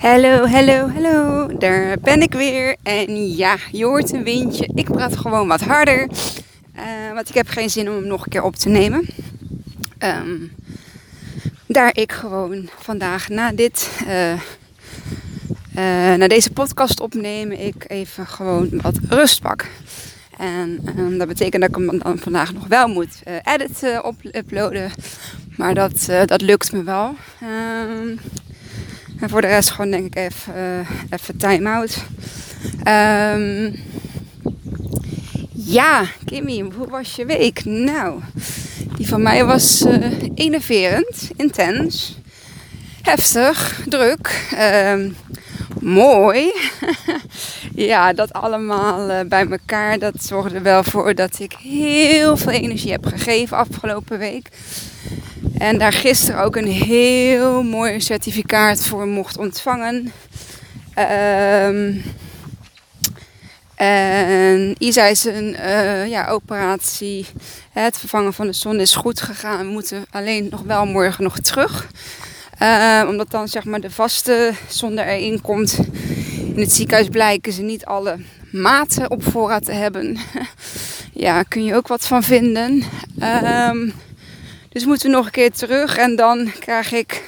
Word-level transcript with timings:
Hallo, 0.00 0.46
hallo, 0.46 0.88
hallo. 0.88 1.46
Daar 1.58 1.98
ben 1.98 2.22
ik 2.22 2.32
weer. 2.32 2.76
En 2.82 3.36
ja, 3.36 3.56
je 3.72 3.84
hoort 3.84 4.12
een 4.12 4.24
windje. 4.24 4.70
Ik 4.74 4.90
praat 4.90 5.16
gewoon 5.16 5.48
wat 5.48 5.60
harder. 5.60 6.08
Uh, 6.76 7.12
want 7.14 7.28
ik 7.28 7.34
heb 7.34 7.48
geen 7.48 7.70
zin 7.70 7.88
om 7.88 7.94
hem 7.94 8.06
nog 8.06 8.24
een 8.24 8.30
keer 8.30 8.42
op 8.42 8.56
te 8.56 8.68
nemen. 8.68 9.08
Um, 9.98 10.52
daar 11.66 11.96
ik 11.96 12.12
gewoon 12.12 12.68
vandaag 12.78 13.28
na 13.28 13.52
dit, 13.52 13.90
uh, 14.06 14.32
uh, 14.32 14.40
na 16.14 16.28
deze 16.28 16.50
podcast 16.50 17.00
opnemen, 17.00 17.66
ik 17.66 17.84
even 17.86 18.26
gewoon 18.26 18.68
wat 18.82 18.98
rust 19.08 19.40
pak. 19.40 19.66
En 20.38 20.80
um, 20.98 21.18
dat 21.18 21.28
betekent 21.28 21.62
dat 21.62 21.70
ik 21.70 21.88
hem 21.88 21.98
dan 21.98 22.18
vandaag 22.18 22.52
nog 22.52 22.66
wel 22.66 22.88
moet 22.88 23.22
editen, 23.42 24.04
op 24.04 24.16
uploaden. 24.22 24.90
Maar 25.56 25.74
dat, 25.74 26.08
dat 26.26 26.40
lukt 26.40 26.72
me 26.72 26.82
wel. 26.82 27.14
Um, 27.42 28.18
en 29.20 29.28
voor 29.28 29.40
de 29.40 29.46
rest 29.46 29.70
gewoon 29.70 29.90
denk 29.90 30.06
ik 30.06 30.16
even, 30.16 30.54
uh, 30.56 30.90
even 31.10 31.36
time-out. 31.36 32.04
Um, 32.88 33.74
ja, 35.52 36.04
Kimmy, 36.24 36.70
hoe 36.76 36.88
was 36.88 37.16
je 37.16 37.26
week? 37.26 37.64
Nou, 37.64 38.20
die 38.96 39.08
van 39.08 39.22
mij 39.22 39.44
was 39.44 39.82
uh, 39.82 40.22
enerverend, 40.34 41.30
intens, 41.36 42.18
heftig, 43.02 43.82
druk, 43.88 44.48
um, 44.86 45.16
mooi. 45.80 46.52
ja, 47.74 48.12
dat 48.12 48.32
allemaal 48.32 49.10
uh, 49.10 49.20
bij 49.28 49.46
elkaar, 49.48 49.98
dat 49.98 50.14
zorgde 50.22 50.54
er 50.54 50.62
wel 50.62 50.84
voor 50.84 51.14
dat 51.14 51.38
ik 51.38 51.52
heel 51.52 52.36
veel 52.36 52.52
energie 52.52 52.90
heb 52.90 53.06
gegeven 53.06 53.56
afgelopen 53.56 54.18
week. 54.18 54.48
En 55.60 55.78
daar 55.78 55.92
gisteren 55.92 56.42
ook 56.42 56.56
een 56.56 56.66
heel 56.66 57.62
mooi 57.62 58.00
certificaat 58.00 58.86
voor 58.86 59.06
mocht 59.06 59.38
ontvangen. 59.38 60.12
Um, 61.66 62.02
en 63.74 64.74
Isa 64.78 65.04
is 65.04 65.24
een 65.24 65.56
uh, 65.58 66.08
ja, 66.08 66.28
operatie. 66.28 67.26
Het 67.72 67.98
vervangen 67.98 68.32
van 68.32 68.46
de 68.46 68.52
zon 68.52 68.80
is 68.80 68.94
goed 68.94 69.20
gegaan. 69.20 69.66
We 69.66 69.72
moeten 69.72 70.04
alleen 70.10 70.48
nog 70.50 70.62
wel 70.62 70.86
morgen 70.86 71.24
nog 71.24 71.38
terug. 71.38 71.86
Uh, 72.62 73.04
omdat 73.08 73.30
dan 73.30 73.48
zeg 73.48 73.64
maar 73.64 73.80
de 73.80 73.90
vaste 73.90 74.52
zon 74.68 74.98
erin 74.98 75.40
komt. 75.40 75.78
In 76.54 76.60
het 76.60 76.72
ziekenhuis 76.72 77.08
blijken 77.08 77.52
ze 77.52 77.62
niet 77.62 77.84
alle 77.84 78.16
maten 78.52 79.10
op 79.10 79.22
voorraad 79.22 79.64
te 79.64 79.72
hebben. 79.72 80.18
ja, 81.12 81.42
kun 81.42 81.64
je 81.64 81.74
ook 81.74 81.88
wat 81.88 82.06
van 82.06 82.22
vinden. 82.22 82.82
Um, 83.22 83.92
dus 84.70 84.84
moeten 84.84 85.10
we 85.10 85.16
nog 85.16 85.26
een 85.26 85.32
keer 85.32 85.52
terug 85.52 85.96
en 85.96 86.16
dan 86.16 86.52
krijg 86.58 86.92
ik 86.92 87.22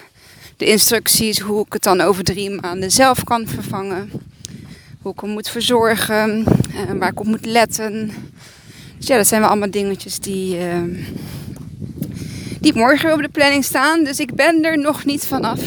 de 0.57 0.65
instructies 0.65 1.39
hoe 1.39 1.65
ik 1.67 1.73
het 1.73 1.83
dan 1.83 2.01
over 2.01 2.25
drie 2.25 2.51
maanden 2.51 2.91
zelf 2.91 3.25
kan 3.25 3.47
vervangen. 3.47 4.11
Hoe 5.03 5.13
ik 5.13 5.21
hem 5.21 5.31
moet 5.31 5.49
verzorgen, 5.49 6.45
en 6.89 6.99
waar 6.99 7.11
ik 7.11 7.21
op 7.21 7.27
moet 7.27 7.47
letten. 7.47 8.13
Dus 8.99 9.07
ja, 9.07 9.17
dat 9.17 9.27
zijn 9.27 9.41
wel 9.41 9.51
allemaal 9.51 9.71
dingetjes 9.71 10.19
die, 10.19 10.59
uh, 10.59 10.77
die 12.61 12.75
morgen 12.75 13.13
op 13.13 13.23
de 13.23 13.29
planning 13.29 13.65
staan. 13.65 14.05
Dus 14.05 14.21
ik 14.21 14.35
ben 14.35 14.65
er 14.65 14.79
nog 14.79 15.05
niet 15.05 15.27
vanaf. 15.27 15.61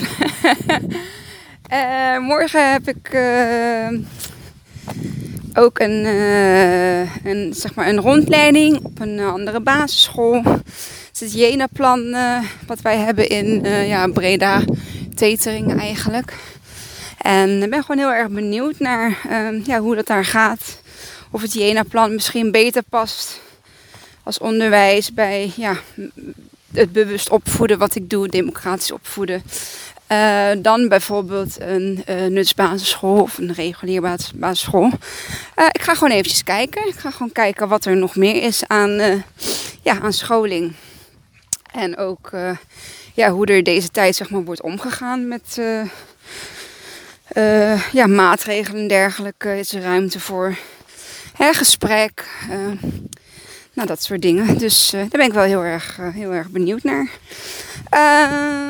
uh, 1.72 2.20
morgen 2.32 2.72
heb 2.72 2.88
ik 2.88 3.20
ook 5.54 5.80
een, 5.80 6.06
een, 7.24 7.54
zeg 7.54 7.76
maar 7.76 7.88
een 7.88 8.00
rondleiding 8.00 8.80
op 8.84 9.00
een 9.00 9.20
andere 9.20 9.60
basisschool 9.60 10.42
het 11.20 11.34
Jena-plan 11.34 12.16
wat 12.68 12.82
wij 12.82 12.98
hebben 12.98 13.30
in 13.30 13.66
uh, 13.66 13.88
ja, 13.88 14.08
Breda, 14.08 14.62
Tetering 15.16 15.80
eigenlijk. 15.80 16.34
En 17.18 17.64
ik 17.64 17.70
ben 17.70 17.82
gewoon 17.82 17.98
heel 17.98 18.14
erg 18.14 18.30
benieuwd 18.30 18.80
naar 18.80 19.18
uh, 19.30 19.66
ja, 19.66 19.80
hoe 19.80 19.96
dat 19.96 20.08
daar 20.08 20.26
gaat. 20.26 20.80
Of 21.32 21.42
het 21.42 21.54
Jena-plan 21.54 22.14
misschien 22.14 22.52
beter 22.52 22.84
past 22.90 23.40
als 24.24 24.38
onderwijs 24.38 25.14
bij 25.14 25.52
ja, 25.56 25.78
het 26.74 26.92
bewust 26.92 27.30
opvoeden 27.30 27.78
wat 27.78 27.96
ik 27.96 28.10
doe, 28.10 28.28
democratisch 28.28 28.92
opvoeden. 28.92 29.44
Uh, 30.12 30.48
dan 30.58 30.88
bijvoorbeeld 30.88 31.60
een 31.60 32.04
uh, 32.10 32.26
nutsbasisschool 32.26 33.22
of 33.22 33.38
een 33.38 33.54
regulier 33.54 34.20
basisschool. 34.36 34.92
Ik 35.72 35.82
ga 35.82 35.94
gewoon 35.94 36.12
eventjes 36.12 36.44
kijken. 36.44 36.88
Ik 36.88 36.96
ga 36.96 37.12
gewoon 37.12 37.32
kijken 37.32 37.68
wat 37.68 37.86
er 37.86 37.98
nog 37.98 38.16
meer 38.16 38.44
is 38.44 38.64
aan, 38.68 39.24
ja, 39.82 40.00
aan 40.02 40.14
scholing. 40.14 40.74
En 41.76 41.98
ook 41.98 42.30
uh, 42.34 42.58
ja, 43.14 43.30
hoe 43.30 43.46
er 43.46 43.64
deze 43.64 43.90
tijd 43.90 44.16
zeg 44.16 44.30
maar, 44.30 44.44
wordt 44.44 44.62
omgegaan 44.62 45.28
met 45.28 45.56
uh, 45.60 45.82
uh, 47.38 47.92
ja, 47.92 48.08
maatregelen 48.08 48.82
en 48.82 48.88
dergelijke. 48.88 49.58
Is 49.60 49.74
er 49.74 49.82
ruimte 49.82 50.20
voor 50.20 50.56
hè, 51.34 51.54
gesprek. 51.54 52.28
nou, 53.74 53.88
dat 53.88 54.04
soort 54.04 54.22
dingen. 54.22 54.58
Dus 54.58 54.90
daar 54.90 55.08
ben 55.10 55.26
ik 55.26 55.34
wel 55.34 55.44
heel 55.44 55.64
erg, 55.64 56.00
heel 56.14 56.32
erg 56.32 56.50
benieuwd 56.50 56.84
naar. 56.84 57.10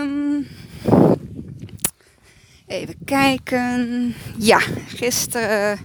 Um, 0.02 0.48
even 2.68 2.96
kijken. 3.06 4.16
Ja, 4.38 4.60
gisteren 4.88 5.80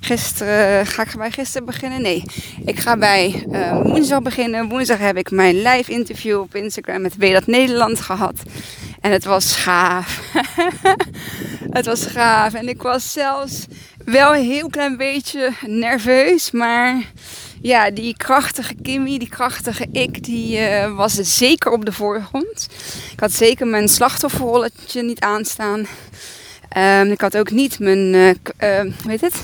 Gisteren, 0.00 0.86
ga 0.86 1.02
ik 1.02 1.16
bij 1.16 1.30
gisteren 1.30 1.66
beginnen? 1.66 2.02
Nee, 2.02 2.22
ik 2.64 2.78
ga 2.78 2.96
bij 2.96 3.44
uh, 3.48 3.82
woensdag 3.82 4.22
beginnen. 4.22 4.68
Woensdag 4.68 4.98
heb 4.98 5.16
ik 5.16 5.30
mijn 5.30 5.62
live 5.62 5.92
interview 5.92 6.40
op 6.40 6.54
Instagram 6.54 7.00
met 7.00 7.14
dat 7.18 7.46
Nederland 7.46 8.00
gehad. 8.00 8.42
En 9.00 9.12
het 9.12 9.24
was 9.24 9.56
gaaf. 9.56 10.20
het 11.78 11.86
was 11.86 12.06
gaaf. 12.06 12.54
En 12.54 12.68
ik 12.68 12.82
was 12.82 13.12
zelfs 13.12 13.66
wel 14.04 14.34
een 14.34 14.44
heel 14.44 14.68
klein 14.68 14.96
beetje 14.96 15.52
nerveus. 15.66 16.50
Maar 16.50 17.02
ja, 17.62 17.90
die 17.90 18.16
krachtige 18.16 18.74
Kimmy, 18.82 19.18
die 19.18 19.28
krachtige 19.28 19.86
ik, 19.92 20.24
die 20.24 20.58
uh, 20.58 20.96
was 20.96 21.14
zeker 21.14 21.70
op 21.70 21.84
de 21.84 21.92
voorgrond. 21.92 22.68
Ik 23.12 23.20
had 23.20 23.32
zeker 23.32 23.66
mijn 23.66 23.88
slachtofferrolletje 23.88 25.02
niet 25.02 25.20
aanstaan. 25.20 25.86
Um, 26.76 27.10
ik 27.10 27.20
had 27.20 27.36
ook 27.36 27.50
niet 27.50 27.78
mijn, 27.78 28.14
uh, 28.14 28.28
uh, 28.60 28.92
weet 29.04 29.20
het? 29.20 29.42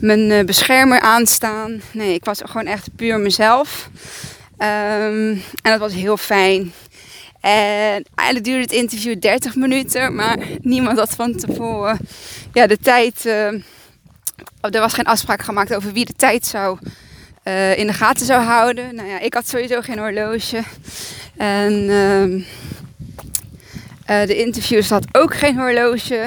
mijn 0.00 0.30
uh, 0.30 0.44
beschermer 0.44 1.00
aanstaan. 1.00 1.80
Nee, 1.92 2.14
ik 2.14 2.24
was 2.24 2.40
gewoon 2.44 2.66
echt 2.66 2.88
puur 2.96 3.20
mezelf. 3.20 3.88
Um, 4.58 5.30
en 5.62 5.70
dat 5.70 5.78
was 5.78 5.92
heel 5.92 6.16
fijn. 6.16 6.72
En 7.40 8.04
eigenlijk 8.14 8.44
duurde 8.44 8.60
het 8.60 8.72
interview 8.72 9.20
30 9.20 9.54
minuten, 9.54 10.14
maar 10.14 10.38
niemand 10.60 10.98
had 10.98 11.10
van 11.10 11.36
tevoren 11.36 11.98
ja, 12.52 12.66
de 12.66 12.78
tijd. 12.78 13.24
Uh, 13.24 13.46
er 14.60 14.80
was 14.80 14.92
geen 14.92 15.04
afspraak 15.04 15.42
gemaakt 15.42 15.74
over 15.74 15.92
wie 15.92 16.04
de 16.04 16.14
tijd 16.16 16.46
zou 16.46 16.78
in 17.76 17.86
de 17.86 17.92
gaten 17.92 18.26
zou 18.26 18.42
houden. 18.42 18.94
Nou 18.94 19.08
ja, 19.08 19.20
ik 19.20 19.34
had 19.34 19.48
sowieso 19.48 19.80
geen 19.80 19.98
horloge. 19.98 20.62
En 21.36 21.90
uh, 24.10 24.26
de 24.26 24.36
interviews 24.36 24.88
had 24.88 25.06
ook 25.12 25.34
geen 25.34 25.58
horloge. 25.58 26.26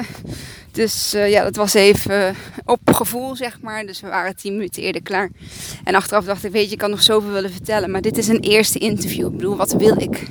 Dus 0.72 1.14
uh, 1.14 1.30
ja, 1.30 1.42
dat 1.42 1.56
was 1.56 1.74
even 1.74 2.36
op 2.64 2.80
gevoel, 2.84 3.36
zeg 3.36 3.60
maar. 3.60 3.86
Dus 3.86 4.00
we 4.00 4.08
waren 4.08 4.36
tien 4.36 4.52
minuten 4.52 4.82
eerder 4.82 5.02
klaar. 5.02 5.30
En 5.84 5.94
achteraf 5.94 6.24
dacht 6.24 6.44
ik, 6.44 6.52
weet 6.52 6.66
je, 6.66 6.72
ik 6.72 6.78
kan 6.78 6.90
nog 6.90 7.02
zoveel 7.02 7.30
willen 7.30 7.52
vertellen. 7.52 7.90
Maar 7.90 8.00
dit 8.00 8.18
is 8.18 8.28
een 8.28 8.40
eerste 8.40 8.78
interview. 8.78 9.26
Ik 9.26 9.36
bedoel, 9.36 9.56
wat 9.56 9.72
wil 9.72 10.00
ik? 10.00 10.22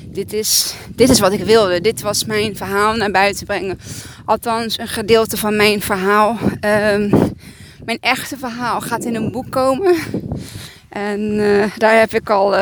Dit 0.00 0.32
is, 0.32 0.74
dit 0.88 1.08
is 1.08 1.20
wat 1.20 1.32
ik 1.32 1.44
wilde. 1.44 1.80
Dit 1.80 2.02
was 2.02 2.24
mijn 2.24 2.56
verhaal 2.56 2.96
naar 2.96 3.10
buiten 3.10 3.46
brengen. 3.46 3.78
Althans, 4.24 4.78
een 4.78 4.88
gedeelte 4.88 5.36
van 5.36 5.56
mijn 5.56 5.82
verhaal. 5.82 6.38
Um, 6.92 7.10
mijn 7.84 7.98
echte 8.00 8.36
verhaal 8.36 8.80
gaat 8.80 9.04
in 9.04 9.14
een 9.14 9.30
boek 9.30 9.50
komen. 9.50 9.96
En 10.88 11.20
uh, 11.20 11.64
daar 11.76 11.98
heb 11.98 12.14
ik 12.14 12.30
al 12.30 12.56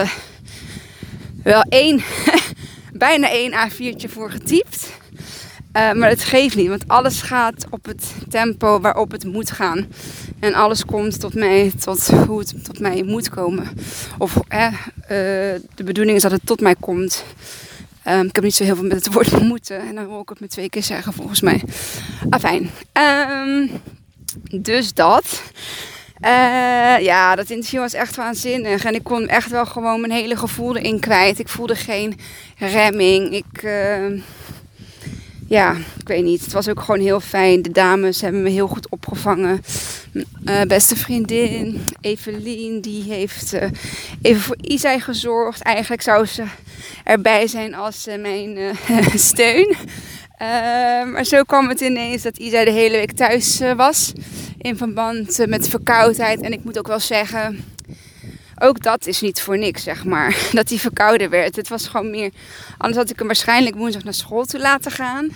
wel 1.43 1.65
één 1.69 2.03
bijna 3.03 3.31
één 3.31 3.53
A4'tje 3.53 4.09
voor 4.09 4.31
getypt. 4.31 4.91
Uh, 5.77 5.93
maar 5.93 6.09
het 6.09 6.25
geeft 6.25 6.57
niet, 6.57 6.69
want 6.69 6.89
alles 6.89 7.23
gaat 7.23 7.67
op 7.71 7.85
het 7.85 8.15
tempo 8.29 8.81
waarop 8.81 9.11
het 9.11 9.25
moet 9.25 9.51
gaan. 9.51 9.87
En 10.41 10.55
alles 10.55 10.85
komt 10.85 11.21
tot 11.21 11.35
mij, 11.35 11.73
tot 11.81 12.07
hoe 12.07 12.39
het 12.39 12.65
tot 12.65 12.81
mij 12.81 13.03
moet 13.03 13.29
komen. 13.29 13.69
Of 14.19 14.37
eh, 14.49 14.73
de 15.75 15.85
bedoeling 15.85 16.17
is 16.17 16.23
dat 16.23 16.31
het 16.31 16.47
tot 16.47 16.61
mij 16.61 16.75
komt. 16.81 17.25
Um, 18.09 18.27
ik 18.27 18.35
heb 18.35 18.45
niet 18.45 18.55
zo 18.55 18.65
heel 18.65 18.77
veel 18.77 18.85
met 18.85 19.05
het 19.05 19.13
woord 19.13 19.41
moeten. 19.53 19.81
En 19.81 19.95
dan 19.95 20.09
wil 20.09 20.21
ik 20.21 20.29
het 20.29 20.41
me 20.41 20.49
twee 20.49 20.69
keer 20.69 20.83
zeggen, 20.83 21.13
volgens 21.13 21.41
mij. 21.41 21.63
Afijn. 22.31 22.71
Um, 22.93 23.71
dus 24.61 24.95
dat. 24.95 25.43
Uh, 26.25 26.99
ja, 27.05 27.35
dat 27.35 27.51
interview 27.51 27.81
was 27.81 27.93
echt 27.93 28.17
waanzinnig. 28.17 28.85
En 28.85 28.95
ik 28.95 29.05
kon 29.05 29.29
echt 29.29 29.51
wel 29.51 29.67
gewoon 29.67 30.01
mijn 30.01 30.13
hele 30.13 30.37
gevoel 30.37 30.77
erin 30.77 31.01
kwijt. 31.01 31.39
Ik 31.39 31.49
voelde 31.49 31.75
geen 31.75 32.19
remming. 32.57 33.33
Ik, 33.33 33.63
uh, 33.63 34.23
ja, 35.49 35.77
ik 35.99 36.09
weet 36.09 36.25
niet. 36.25 36.41
Het 36.41 36.53
was 36.53 36.69
ook 36.69 36.81
gewoon 36.81 37.01
heel 37.01 37.21
fijn. 37.21 37.63
De 37.63 37.71
dames 37.71 38.21
hebben 38.21 38.43
me 38.43 38.51
heel 38.51 38.67
goed 38.67 38.89
opgevangen. 38.89 39.63
Uh, 40.45 40.61
beste 40.63 40.97
vriendin, 40.97 41.85
Evelien, 42.01 42.81
die 42.81 43.03
heeft 43.03 43.57
even 44.23 44.43
voor 44.43 44.57
Isai 44.61 45.01
gezorgd. 45.01 45.63
Eigenlijk 45.63 46.03
zou 46.03 46.27
ze 46.27 46.45
erbij 47.05 47.47
zijn 47.47 47.75
als 47.75 48.07
mijn 48.19 48.77
steun. 49.15 49.77
Maar 51.13 51.25
zo 51.25 51.43
kwam 51.43 51.69
het 51.69 51.81
ineens 51.81 52.23
dat 52.23 52.37
Isa 52.37 52.65
de 52.65 52.71
hele 52.71 52.97
week 52.97 53.13
thuis 53.13 53.61
was. 53.77 54.13
In 54.59 54.77
verband 54.77 55.47
met 55.47 55.69
verkoudheid. 55.69 56.41
En 56.41 56.53
ik 56.53 56.65
moet 56.65 56.79
ook 56.79 56.87
wel 56.87 57.01
zeggen, 57.01 57.65
ook 58.59 58.83
dat 58.83 59.07
is 59.07 59.21
niet 59.21 59.41
voor 59.41 59.59
niks, 59.59 59.83
zeg 59.83 60.05
maar. 60.05 60.37
Dat 60.53 60.69
hij 60.69 60.79
verkouden 60.79 61.31
werd. 61.31 61.57
Het 61.57 61.69
was 61.69 61.87
gewoon 61.87 62.11
meer. 62.11 62.31
Anders 62.79 62.99
had 62.99 63.11
ik 63.11 63.19
hem 63.19 63.27
waarschijnlijk 63.27 63.77
woensdag 63.77 64.05
naar 64.05 64.15
school 64.15 64.45
toe 64.45 64.61
laten 64.61 64.91
gaan. 64.91 65.29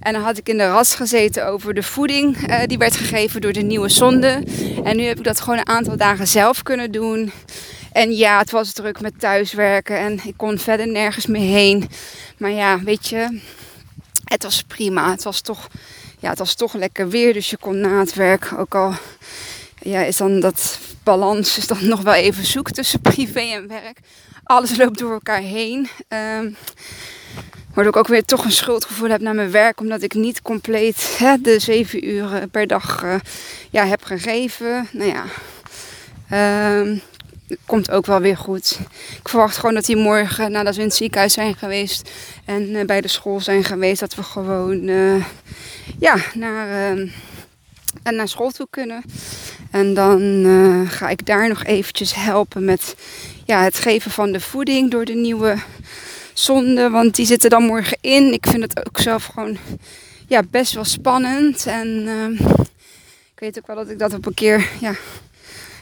En 0.00 0.12
dan 0.12 0.22
had 0.22 0.38
ik 0.38 0.48
in 0.48 0.58
de 0.58 0.66
ras 0.66 0.94
gezeten 0.94 1.46
over 1.46 1.74
de 1.74 1.82
voeding 1.82 2.48
uh, 2.48 2.60
die 2.66 2.78
werd 2.78 2.96
gegeven 2.96 3.40
door 3.40 3.52
de 3.52 3.62
nieuwe 3.62 3.88
zonde. 3.88 4.42
En 4.84 4.96
nu 4.96 5.02
heb 5.02 5.18
ik 5.18 5.24
dat 5.24 5.40
gewoon 5.40 5.58
een 5.58 5.68
aantal 5.68 5.96
dagen 5.96 6.26
zelf 6.26 6.62
kunnen 6.62 6.92
doen. 6.92 7.32
En 7.92 8.16
ja, 8.16 8.38
het 8.38 8.50
was 8.50 8.72
druk 8.72 9.00
met 9.00 9.20
thuiswerken 9.20 9.98
en 9.98 10.20
ik 10.24 10.34
kon 10.36 10.58
verder 10.58 10.88
nergens 10.88 11.26
meer 11.26 11.52
heen. 11.52 11.88
Maar 12.36 12.50
ja, 12.50 12.82
weet 12.82 13.08
je, 13.08 13.40
het 14.34 14.42
was 14.42 14.62
prima. 14.62 15.10
Het 15.10 15.22
was 15.22 15.40
toch, 15.40 15.68
ja, 16.18 16.28
het 16.28 16.38
was 16.38 16.54
toch 16.54 16.74
lekker 16.74 17.08
weer, 17.08 17.32
dus 17.32 17.50
je 17.50 17.56
kon 17.56 17.80
na 17.80 17.98
het 17.98 18.14
werk 18.14 18.52
ook 18.56 18.74
al. 18.74 18.94
Ja, 19.78 20.02
is 20.02 20.16
dan 20.16 20.40
dat 20.40 20.78
balans 21.02 21.58
is 21.58 21.66
dan 21.66 21.88
nog 21.94 22.00
wel 22.00 22.14
even 22.14 22.44
zoek 22.44 22.70
tussen 22.70 23.00
privé 23.00 23.40
en 23.40 23.68
werk. 23.68 23.98
Alles 24.44 24.76
loopt 24.76 24.98
door 24.98 25.12
elkaar 25.12 25.40
heen. 25.40 25.88
Um, 26.08 26.56
Waardoor 27.74 27.92
ik 27.92 27.98
ook 27.98 28.08
weer 28.08 28.24
toch 28.24 28.44
een 28.44 28.52
schuldgevoel 28.52 29.08
heb 29.08 29.20
naar 29.20 29.34
mijn 29.34 29.50
werk. 29.50 29.80
Omdat 29.80 30.02
ik 30.02 30.14
niet 30.14 30.42
compleet 30.42 31.18
de 31.42 31.58
zeven 31.58 32.08
uur 32.08 32.48
per 32.50 32.66
dag 32.66 33.02
uh, 33.04 33.14
ja, 33.70 33.86
heb 33.86 34.04
gegeven. 34.04 34.88
Nou 34.92 35.10
ja, 35.10 35.24
um, 36.80 37.02
komt 37.66 37.90
ook 37.90 38.06
wel 38.06 38.20
weer 38.20 38.36
goed. 38.36 38.78
Ik 39.20 39.28
verwacht 39.28 39.56
gewoon 39.56 39.74
dat 39.74 39.86
hij 39.86 39.96
morgen, 39.96 40.52
nadat 40.52 40.74
we 40.74 40.80
in 40.80 40.86
het 40.86 40.96
ziekenhuis 40.96 41.32
zijn 41.32 41.54
geweest 41.54 42.10
en 42.44 42.70
uh, 42.70 42.84
bij 42.84 43.00
de 43.00 43.08
school 43.08 43.40
zijn 43.40 43.64
geweest, 43.64 44.00
dat 44.00 44.14
we 44.14 44.22
gewoon 44.22 44.88
uh, 44.88 45.24
ja, 45.98 46.16
naar, 46.34 46.96
uh, 46.96 47.10
naar 48.02 48.28
school 48.28 48.50
toe 48.50 48.66
kunnen. 48.70 49.04
En 49.70 49.94
dan 49.94 50.44
ga 50.90 51.08
ik 51.08 51.26
daar 51.26 51.48
nog 51.48 51.64
eventjes 51.64 52.14
helpen 52.14 52.64
met 52.64 52.96
ja, 53.44 53.62
het 53.62 53.78
geven 53.78 54.10
van 54.10 54.32
de 54.32 54.40
voeding 54.40 54.90
door 54.90 55.04
de 55.04 55.14
nieuwe 55.14 55.56
zonde, 56.32 56.90
want 56.90 57.14
die 57.14 57.26
zitten 57.26 57.50
dan 57.50 57.62
morgen 57.62 57.98
in. 58.00 58.32
Ik 58.32 58.46
vind 58.46 58.62
het 58.62 58.86
ook 58.86 58.98
zelf 59.00 59.24
gewoon 59.24 59.56
ja, 60.26 60.42
best 60.50 60.72
wel 60.72 60.84
spannend. 60.84 61.66
En 61.66 62.08
ik 63.34 63.40
weet 63.40 63.58
ook 63.58 63.66
wel 63.66 63.76
dat 63.76 63.90
ik 63.90 63.98
dat 63.98 64.14
op 64.14 64.26
een 64.26 64.34
keer 64.34 64.68
ja, 64.80 64.94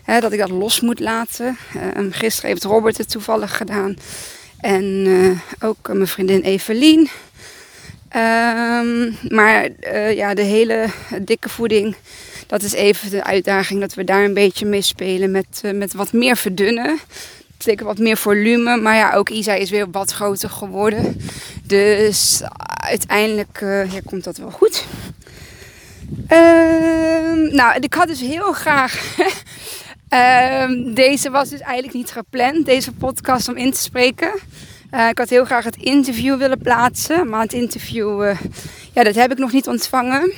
Hè, 0.03 0.21
dat 0.21 0.33
ik 0.33 0.39
dat 0.39 0.51
los 0.51 0.81
moet 0.81 1.01
laten. 1.01 1.59
Uh, 1.77 2.07
gisteren 2.11 2.51
heeft 2.51 2.65
Robert 2.65 2.99
het 2.99 3.11
toevallig 3.11 3.57
gedaan. 3.57 3.97
En 4.61 4.85
uh, 5.07 5.39
ook 5.61 5.93
mijn 5.93 6.07
vriendin 6.07 6.41
Evelien. 6.41 7.09
Um, 8.17 9.17
maar 9.29 9.69
uh, 9.81 10.13
ja, 10.13 10.35
de 10.35 10.43
hele 10.43 10.87
dikke 11.21 11.49
voeding, 11.49 11.97
dat 12.47 12.63
is 12.63 12.73
even 12.73 13.11
de 13.11 13.25
uitdaging 13.25 13.81
dat 13.81 13.95
we 13.95 14.05
daar 14.05 14.25
een 14.25 14.35
beetje 14.35 14.67
mee 14.67 14.83
spelen 14.83 15.31
met, 15.31 15.63
met 15.75 15.93
wat 15.93 16.13
meer 16.13 16.37
verdunnen. 16.37 16.99
Zeker 17.59 17.87
wat 17.87 17.99
meer 17.99 18.17
volume. 18.17 18.77
Maar 18.77 18.97
ja, 18.97 19.15
ook 19.15 19.29
Isa 19.29 19.55
is 19.55 19.71
weer 19.71 19.91
wat 19.91 20.13
groter 20.13 20.51
geworden. 20.51 21.21
Dus 21.63 22.43
uiteindelijk 22.67 23.59
ja, 23.61 24.01
komt 24.05 24.25
dat 24.25 24.37
wel 24.37 24.51
goed. 24.51 24.85
Uh, 26.29 27.53
nou, 27.53 27.77
ik 27.81 27.95
had 27.95 28.09
dus 28.09 28.21
heel 28.21 28.53
graag 28.53 29.17
Um, 30.13 30.95
deze 30.95 31.31
was 31.31 31.49
dus 31.49 31.61
eigenlijk 31.61 31.95
niet 31.95 32.11
gepland, 32.11 32.67
deze 32.67 32.93
podcast 32.93 33.49
om 33.49 33.57
in 33.57 33.73
te 33.73 33.81
spreken. 33.81 34.33
Uh, 34.95 35.09
ik 35.09 35.19
had 35.19 35.29
heel 35.29 35.45
graag 35.45 35.65
het 35.65 35.77
interview 35.77 36.39
willen 36.39 36.59
plaatsen, 36.59 37.29
maar 37.29 37.41
het 37.41 37.53
interview, 37.53 38.23
uh, 38.25 38.41
ja, 38.93 39.03
dat 39.03 39.15
heb 39.15 39.33
ik 39.33 39.39
nog 39.39 39.53
niet 39.53 39.69
ontvangen. 39.69 40.33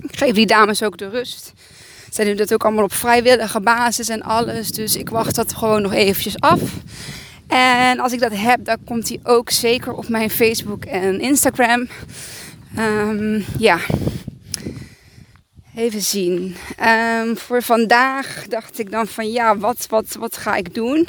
Ik 0.00 0.16
geef 0.16 0.32
die 0.32 0.46
dames 0.46 0.82
ook 0.82 0.98
de 0.98 1.08
rust. 1.08 1.52
Ze 2.12 2.24
doen 2.24 2.36
dat 2.36 2.52
ook 2.52 2.64
allemaal 2.64 2.84
op 2.84 2.92
vrijwillige 2.92 3.60
basis 3.60 4.08
en 4.08 4.22
alles, 4.22 4.70
dus 4.70 4.96
ik 4.96 5.08
wacht 5.08 5.34
dat 5.34 5.54
gewoon 5.54 5.82
nog 5.82 5.92
eventjes 5.92 6.40
af. 6.40 6.60
En 7.46 8.00
als 8.00 8.12
ik 8.12 8.20
dat 8.20 8.32
heb, 8.36 8.64
dan 8.64 8.76
komt 8.84 9.08
hij 9.08 9.20
ook 9.22 9.50
zeker 9.50 9.92
op 9.92 10.08
mijn 10.08 10.30
Facebook 10.30 10.84
en 10.84 11.20
Instagram. 11.20 11.88
Um, 12.78 13.44
ja, 13.58 13.78
Even 15.76 16.02
zien. 16.02 16.56
Um, 17.20 17.36
voor 17.36 17.62
vandaag 17.62 18.44
dacht 18.48 18.78
ik 18.78 18.90
dan 18.90 19.06
van 19.06 19.30
ja, 19.30 19.56
wat, 19.58 19.86
wat, 19.88 20.16
wat 20.18 20.36
ga 20.36 20.54
ik 20.54 20.74
doen? 20.74 21.08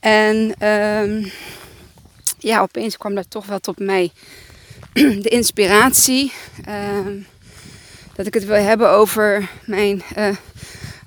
En 0.00 0.66
um, 0.68 1.32
ja, 2.38 2.60
opeens 2.60 2.96
kwam 2.96 3.14
daar 3.14 3.28
toch 3.28 3.46
wel 3.46 3.58
tot 3.58 3.78
mij 3.78 4.12
de 5.22 5.28
inspiratie. 5.28 6.32
Um, 6.68 7.26
dat 8.14 8.26
ik 8.26 8.34
het 8.34 8.44
wil 8.44 8.62
hebben 8.62 8.90
over 8.90 9.48
mijn. 9.64 10.02
Uh, 10.18 10.28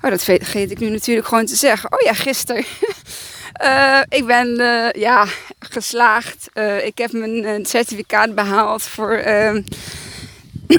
oh, 0.02 0.10
dat 0.10 0.24
vergeet 0.24 0.70
ik 0.70 0.78
nu 0.78 0.88
natuurlijk 0.88 1.26
gewoon 1.26 1.46
te 1.46 1.56
zeggen. 1.56 1.92
Oh 1.92 2.00
ja, 2.00 2.12
gisteren. 2.14 2.64
uh, 3.62 4.00
ik 4.18 4.26
ben 4.26 4.60
uh, 4.60 4.90
ja, 4.90 5.26
geslaagd. 5.58 6.48
ik 6.82 6.98
heb 6.98 7.12
mijn 7.12 7.66
certificaat 7.66 8.34
behaald 8.34 8.82
voor 8.82 9.22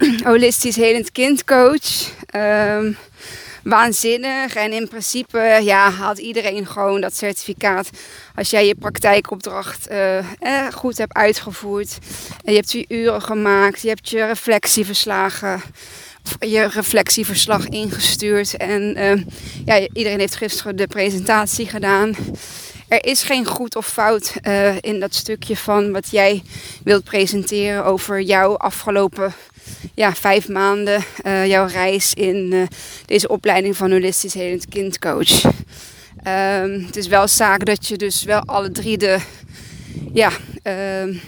holistisch 0.24 0.75
helend 0.75 1.12
kindcoach. 1.12 2.12
Um, 2.36 2.98
waanzinnig. 3.63 4.56
En 4.56 4.72
in 4.72 4.88
principe 4.88 5.60
ja, 5.63 5.92
haalt 5.92 6.18
iedereen 6.18 6.68
gewoon 6.68 7.01
dat 7.01 7.16
certificaat. 7.16 7.90
Als 8.36 8.50
jij 8.50 8.68
je 8.68 8.75
praktijkopdracht 8.75 9.92
uh, 9.92 10.18
eh, 10.18 10.74
goed 10.74 10.98
hebt 10.98 11.13
uitgevoerd. 11.13 11.98
En 12.44 12.51
je 12.51 12.57
hebt 12.57 12.72
je 12.72 12.86
uren 12.88 13.22
gemaakt. 13.22 13.81
Je 13.81 13.88
hebt 13.88 14.10
je 14.10 14.25
reflectieverslagen. 14.25 15.62
Je 16.40 16.68
reflectieverslag 16.68 17.68
ingestuurd. 17.68 18.57
En 18.57 18.98
uh, 18.98 19.24
ja, 19.66 19.88
iedereen 19.94 20.19
heeft 20.19 20.36
gisteren 20.36 20.75
de 20.75 20.88
presentatie 20.88 21.68
gedaan. 21.68 22.16
Er 22.88 23.06
is 23.06 23.24
geen 23.24 23.45
goed 23.45 23.75
of 23.75 23.88
fout 23.88 24.34
uh, 24.48 24.75
in 24.81 25.00
dat 25.00 25.13
stukje 25.16 25.57
van 25.57 25.92
wat 25.92 26.12
jij 26.12 26.44
wilt 26.84 27.04
presenteren 27.04 27.86
over 27.86 28.22
jouw 28.22 28.57
afgelopen 28.57 29.34
ja, 29.94 30.15
vijf 30.15 30.50
maanden 30.50 31.04
uh, 31.25 31.48
jouw 31.48 31.65
reis 31.65 32.13
in 32.13 32.50
uh, 32.54 32.63
deze 33.06 33.28
opleiding 33.28 33.78
van 33.78 33.92
holistisch 33.92 34.33
helend 34.33 34.69
kindcoach. 34.69 35.44
Um, 36.28 36.85
het 36.85 36.95
is 36.95 37.07
wel 37.07 37.28
zaak 37.28 37.66
dat 37.66 37.87
je 37.87 37.97
dus 37.97 38.23
wel 38.23 38.42
alle 38.45 38.71
drie 38.71 38.97
de 38.97 39.19
ja, 40.14 40.31
uh, 40.64 41.19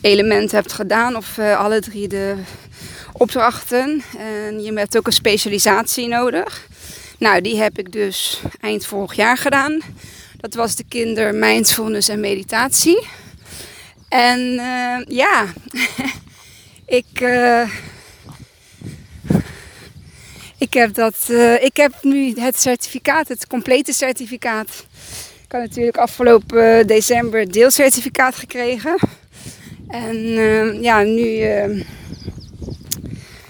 elementen 0.00 0.56
hebt 0.56 0.72
gedaan 0.72 1.16
of 1.16 1.38
uh, 1.38 1.58
alle 1.58 1.80
drie 1.80 2.08
de 2.08 2.34
opdrachten. 3.12 4.02
En 4.18 4.62
je 4.62 4.72
hebt 4.72 4.96
ook 4.96 5.06
een 5.06 5.12
specialisatie 5.12 6.08
nodig. 6.08 6.66
Nou, 7.18 7.40
die 7.40 7.56
heb 7.56 7.78
ik 7.78 7.92
dus 7.92 8.40
eind 8.60 8.86
vorig 8.86 9.14
jaar 9.14 9.36
gedaan. 9.36 9.80
Dat 10.36 10.54
was 10.54 10.76
de 10.76 10.84
kinder 10.88 11.34
mindfulness 11.34 12.08
en 12.08 12.20
meditatie. 12.20 13.06
En 14.08 14.60
ja, 15.08 15.44
Ik, 16.92 17.20
uh, 17.20 17.68
ik, 20.58 20.74
heb 20.74 20.94
dat, 20.94 21.26
uh, 21.30 21.62
ik 21.62 21.76
heb 21.76 21.94
nu 22.02 22.40
het 22.40 22.60
certificaat, 22.60 23.28
het 23.28 23.46
complete 23.46 23.92
certificaat. 23.92 24.86
Ik 25.44 25.52
had 25.52 25.60
natuurlijk 25.60 25.96
afgelopen 25.96 26.86
december 26.86 27.52
deelcertificaat 27.52 28.34
gekregen. 28.34 28.98
En 29.88 30.16
uh, 30.16 30.82
ja, 30.82 31.02
nu, 31.02 31.38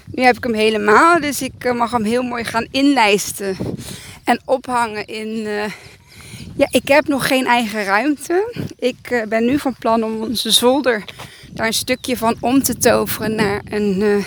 nu 0.05 0.23
heb 0.23 0.37
ik 0.37 0.43
hem 0.43 0.53
helemaal. 0.53 1.19
Dus 1.19 1.41
ik 1.41 1.73
mag 1.73 1.91
hem 1.91 2.03
heel 2.03 2.23
mooi 2.23 2.43
gaan 2.43 2.67
inlijsten 2.71 3.57
en 4.23 4.41
ophangen 4.45 5.05
in. 5.05 5.47
ja, 6.55 6.67
ik 6.69 6.87
heb 6.87 7.07
nog 7.07 7.27
geen 7.27 7.45
eigen 7.45 7.83
ruimte. 7.83 8.65
Ik 8.79 9.25
ben 9.27 9.45
nu 9.45 9.59
van 9.59 9.75
plan 9.79 10.03
om 10.03 10.21
onze 10.21 10.51
zolder 10.51 11.03
daar 11.53 11.67
een 11.67 11.73
stukje 11.73 12.17
van 12.17 12.35
om 12.39 12.63
te 12.63 12.77
toveren 12.77 13.35
naar 13.35 13.61
een 13.65 14.01
uh, 14.01 14.25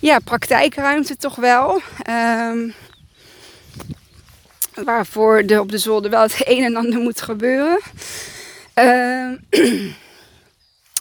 ja, 0.00 0.18
praktijkruimte 0.18 1.16
toch 1.16 1.36
wel. 1.36 1.80
Um, 2.10 2.74
waarvoor 4.74 5.42
er 5.46 5.60
op 5.60 5.70
de 5.70 5.78
zolder 5.78 6.10
wel 6.10 6.22
het 6.22 6.42
een 6.44 6.64
en 6.64 6.76
ander 6.76 7.00
moet 7.00 7.20
gebeuren. 7.20 7.80
Uh, 8.74 9.32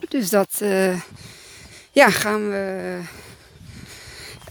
dus 0.10 0.30
dat 0.30 0.60
uh, 0.64 1.00
ja, 1.92 2.10
gaan 2.10 2.50
we. 2.50 2.98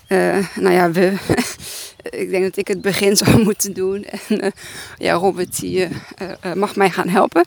Uh, 0.09 0.47
nou 0.55 0.75
ja, 0.75 0.91
we. 0.91 1.15
ik 2.23 2.31
denk 2.31 2.45
dat 2.45 2.57
ik 2.57 2.69
het 2.69 2.81
begin 2.81 3.17
zou 3.25 3.43
moeten 3.43 3.73
doen. 3.73 4.05
En 4.05 4.53
ja, 4.99 5.13
Robert 5.13 5.63
mag 6.55 6.77
mij 6.77 6.91
gaan 6.91 7.09
helpen. 7.09 7.45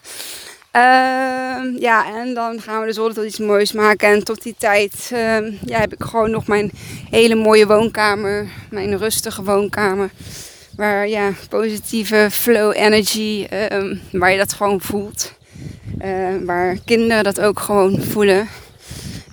Uh, 0.75 1.79
ja, 1.79 2.15
en 2.15 2.34
dan 2.34 2.62
gaan 2.62 2.79
we 2.79 2.86
dus 2.86 2.98
altijd 2.98 3.15
tot 3.15 3.25
iets 3.25 3.39
moois 3.39 3.72
maken. 3.72 4.10
En 4.10 4.24
tot 4.24 4.44
die 4.44 4.55
tijd 4.58 5.10
uh, 5.13 5.62
ja, 5.65 5.79
heb 5.79 5.94
ik 5.94 6.03
gewoon 6.03 6.32
nog 6.32 6.48
mijn 6.48 6.72
hele 7.10 7.36
mooie 7.36 7.67
woonkamer. 7.67 8.48
Mijn 8.70 8.98
rustige 8.98 9.44
woonkamer. 9.44 10.10
Waar 10.75 11.08
ja, 11.08 11.32
positieve 11.50 12.27
flow 12.32 12.74
energy, 12.75 13.48
uh, 13.53 13.98
waar 14.12 14.32
je 14.32 14.38
dat 14.38 14.53
gewoon 14.53 14.82
voelt. 14.82 15.34
waar 16.44 16.77
kinderen 16.86 17.24
dat 17.24 17.41
ook 17.41 17.60
gewoon 17.60 18.01
voelen. 18.01 18.48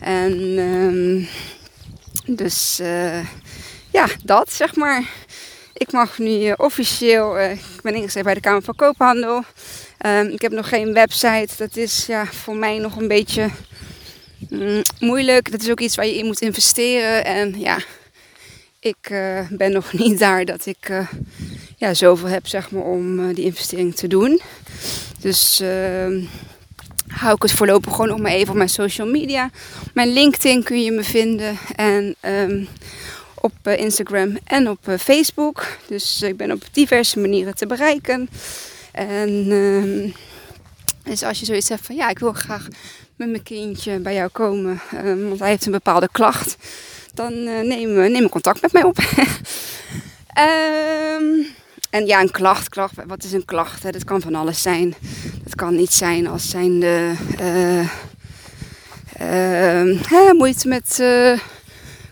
En 0.00 1.28
dus 2.26 2.80
uh, 2.80 3.18
ja, 3.90 4.06
dat 4.25 4.52
zeg 4.52 4.75
maar. 4.75 5.02
Ik 5.72 5.92
mag 5.92 6.18
nu 6.18 6.30
uh, 6.30 6.52
officieel, 6.56 7.38
uh, 7.38 7.50
ik 7.50 7.82
ben 7.82 7.94
ingeschreven 7.94 8.25
bij 8.25 8.34
de 8.34 8.40
Kamer 8.40 8.62
van 8.62 8.75
Koophandel. 8.75 9.42
Um, 10.06 10.26
ik 10.26 10.42
heb 10.42 10.52
nog 10.52 10.68
geen 10.68 10.92
website. 10.92 11.49
Dat 11.56 11.76
is 11.76 12.06
ja, 12.06 12.26
voor 12.26 12.56
mij 12.56 12.78
nog 12.78 12.97
een 12.97 13.09
beetje 13.09 13.50
mm, 14.49 14.82
moeilijk. 14.99 15.50
Dat 15.50 15.62
is 15.62 15.71
ook 15.71 15.80
iets 15.80 15.97
waar 15.97 16.06
je 16.06 16.18
in 16.18 16.26
moet 16.26 16.40
investeren. 16.40 17.25
En 17.25 17.61
ja, 17.61 17.78
ik 18.80 19.11
uh, 19.11 19.40
ben 19.50 19.73
nog 19.73 19.92
niet 20.02 20.18
daar 20.18 20.44
dat 20.44 20.66
ik 20.66 20.88
uh, 20.88 21.09
ja, 21.76 21.94
zoveel 21.94 22.28
heb 22.28 22.47
zeg 22.47 22.71
maar, 22.71 22.82
om 22.82 23.18
uh, 23.18 23.35
die 23.35 23.44
investering 23.44 23.94
te 23.94 24.09
doen. 24.09 24.40
Dus 25.21 25.61
ehm, 25.61 26.21
hou 27.06 27.35
ik 27.35 27.42
het 27.42 27.52
voorlopig 27.52 27.92
gewoon 27.92 28.09
nog 28.09 28.21
maar 28.21 28.32
even 28.32 28.50
op 28.50 28.56
mijn 28.56 28.68
social 28.68 29.06
media. 29.06 29.50
Mijn 29.94 30.12
LinkedIn 30.12 30.62
kun 30.62 30.82
je 30.82 30.92
me 30.92 31.04
vinden. 31.04 31.59
En 31.76 32.14
um, 32.21 32.68
op 33.35 33.68
Instagram 33.68 34.38
en 34.44 34.68
op 34.68 34.78
Facebook. 34.99 35.66
Dus 35.88 36.23
ik 36.23 36.37
ben 36.37 36.52
op 36.52 36.62
diverse 36.73 37.18
manieren 37.18 37.54
te 37.54 37.66
bereiken. 37.66 38.28
En 38.92 39.50
um, 39.50 40.14
dus 41.02 41.22
als 41.22 41.38
je 41.38 41.46
zoiets 41.46 41.68
hebt 41.68 41.87
van 41.87 41.94
ja, 41.94 42.08
ik 42.08 42.18
wil 42.18 42.32
graag 42.32 42.66
met 43.16 43.28
mijn 43.28 43.42
kindje 43.42 43.99
bij 43.99 44.14
jou 44.14 44.28
komen, 44.28 44.80
want 45.28 45.38
hij 45.38 45.49
heeft 45.49 45.66
een 45.66 45.72
bepaalde 45.72 46.08
klacht 46.12 46.56
dan 47.14 47.32
uh, 47.32 47.61
neem, 47.61 48.12
neem 48.12 48.28
contact 48.28 48.61
met 48.62 48.72
mij 48.72 48.82
op. 48.82 48.99
um, 50.38 51.46
en 51.90 52.06
ja, 52.06 52.20
een 52.20 52.30
klacht, 52.30 52.68
klacht, 52.68 52.94
wat 53.06 53.25
is 53.25 53.32
een 53.32 53.44
klacht? 53.44 53.82
Hè? 53.82 53.90
Dat 53.90 54.04
kan 54.04 54.20
van 54.20 54.34
alles 54.34 54.62
zijn. 54.62 54.94
Dat 55.42 55.54
kan 55.54 55.76
niet 55.76 55.92
zijn 55.92 56.26
als 56.26 56.49
zijn 56.49 56.80
de 56.80 57.12
uh, 59.20 60.30
moeite 60.32 60.68
met 60.68 61.02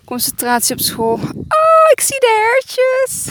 concentratie 0.05 0.75
op 0.75 0.81
school. 0.81 1.13
Oh, 1.33 1.91
ik 1.91 2.01
zie 2.01 2.19
de 2.19 2.59
hertjes. 2.61 3.27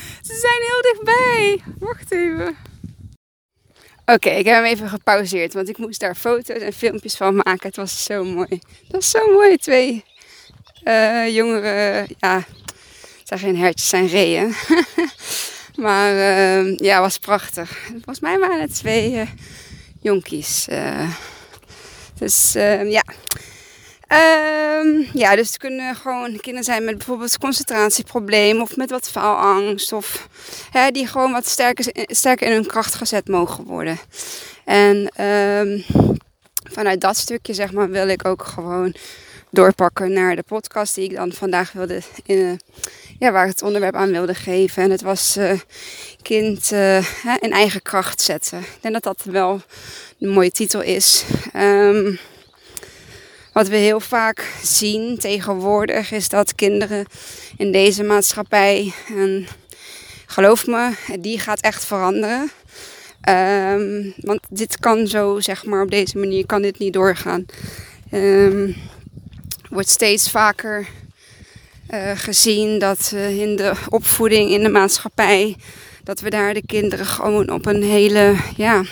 Ze 0.36 0.42
zijn 0.42 0.62
heel 0.62 0.82
dichtbij. 0.82 1.62
Wacht 1.78 2.12
even. 2.12 2.56
Oké, 4.04 4.28
ik 4.30 4.44
heb 4.44 4.54
hem 4.54 4.64
even 4.64 4.88
gepauzeerd, 4.88 5.54
want 5.54 5.68
ik 5.68 5.78
moest 5.78 6.00
daar 6.00 6.14
foto's 6.14 6.58
en 6.58 6.72
filmpjes 6.72 7.16
van 7.16 7.34
maken. 7.34 7.66
Het 7.66 7.76
was 7.76 8.04
zo 8.04 8.24
mooi. 8.24 8.48
Dat 8.48 8.90
was 8.90 9.10
zo 9.10 9.32
mooi, 9.32 9.56
twee 9.56 10.04
uh, 10.84 11.34
jongeren, 11.34 12.06
ja, 12.18 12.36
het 13.18 13.28
zijn 13.28 13.40
geen 13.40 13.56
hertjes, 13.56 13.88
zijn 13.88 14.06
reeën. 14.06 14.54
maar 15.84 16.14
uh, 16.14 16.76
ja, 16.76 17.00
was 17.00 17.18
prachtig. 17.18 17.70
Volgens 17.90 18.20
mij 18.20 18.38
waren 18.38 18.60
het 18.60 18.74
twee 18.74 19.12
uh, 19.12 19.28
jonkies. 20.00 20.68
dus 22.18 22.52
ja. 22.84 23.04
Um, 24.08 25.06
ja, 25.12 25.36
dus 25.36 25.46
het 25.46 25.58
kunnen 25.58 25.94
gewoon 25.94 26.40
kinderen 26.40 26.64
zijn 26.64 26.84
met 26.84 26.96
bijvoorbeeld 26.96 27.38
concentratieprobleem 27.38 28.60
of 28.60 28.76
met 28.76 28.90
wat 28.90 29.10
faalangst. 29.10 29.92
Of 29.92 30.28
hè, 30.70 30.90
die 30.90 31.06
gewoon 31.06 31.32
wat 31.32 31.46
sterker, 31.46 31.86
sterker 32.06 32.46
in 32.46 32.52
hun 32.52 32.66
kracht 32.66 32.94
gezet 32.94 33.28
mogen 33.28 33.64
worden. 33.64 33.98
En 34.64 34.96
um, 35.24 35.84
vanuit 36.72 37.00
dat 37.00 37.16
stukje 37.16 37.54
zeg 37.54 37.72
maar 37.72 37.90
wil 37.90 38.08
ik 38.08 38.24
ook 38.24 38.44
gewoon 38.44 38.94
doorpakken 39.50 40.12
naar 40.12 40.36
de 40.36 40.42
podcast 40.42 40.94
die 40.94 41.04
ik 41.04 41.16
dan 41.16 41.32
vandaag 41.32 41.72
wilde, 41.72 42.00
in, 42.24 42.60
ja, 43.18 43.32
waar 43.32 43.44
ik 43.44 43.50
het 43.50 43.62
onderwerp 43.62 43.94
aan 43.94 44.10
wilde 44.10 44.34
geven. 44.34 44.82
En 44.82 44.90
het 44.90 45.02
was 45.02 45.36
uh, 45.36 45.52
kind 46.22 46.70
uh, 46.72 46.96
in 47.40 47.52
eigen 47.52 47.82
kracht 47.82 48.20
zetten. 48.20 48.58
Ik 48.58 48.78
denk 48.80 48.94
dat 48.94 49.02
dat 49.02 49.24
wel 49.24 49.60
een 50.20 50.28
mooie 50.28 50.50
titel 50.50 50.82
is. 50.82 51.24
Um, 51.56 52.18
wat 53.56 53.68
we 53.68 53.76
heel 53.76 54.00
vaak 54.00 54.52
zien 54.62 55.18
tegenwoordig 55.18 56.12
is 56.12 56.28
dat 56.28 56.54
kinderen 56.54 57.06
in 57.56 57.72
deze 57.72 58.02
maatschappij, 58.02 58.92
en 59.16 59.46
geloof 60.26 60.66
me, 60.66 60.92
die 61.20 61.38
gaat 61.38 61.60
echt 61.60 61.84
veranderen. 61.84 62.50
Um, 63.28 64.14
want 64.16 64.40
dit 64.50 64.78
kan 64.78 65.06
zo, 65.06 65.40
zeg 65.40 65.64
maar, 65.64 65.82
op 65.82 65.90
deze 65.90 66.18
manier 66.18 66.46
kan 66.46 66.62
dit 66.62 66.78
niet 66.78 66.92
doorgaan. 66.92 67.44
Um, 68.12 68.76
wordt 69.70 69.88
steeds 69.88 70.30
vaker 70.30 70.86
uh, 71.90 72.10
gezien 72.14 72.78
dat 72.78 73.10
uh, 73.14 73.40
in 73.40 73.56
de 73.56 73.72
opvoeding, 73.88 74.50
in 74.50 74.62
de 74.62 74.68
maatschappij, 74.68 75.56
dat 76.04 76.20
we 76.20 76.30
daar 76.30 76.54
de 76.54 76.66
kinderen 76.66 77.06
gewoon 77.06 77.50
op 77.50 77.66
een 77.66 77.82
hele 77.82 78.34
ja, 78.56 78.84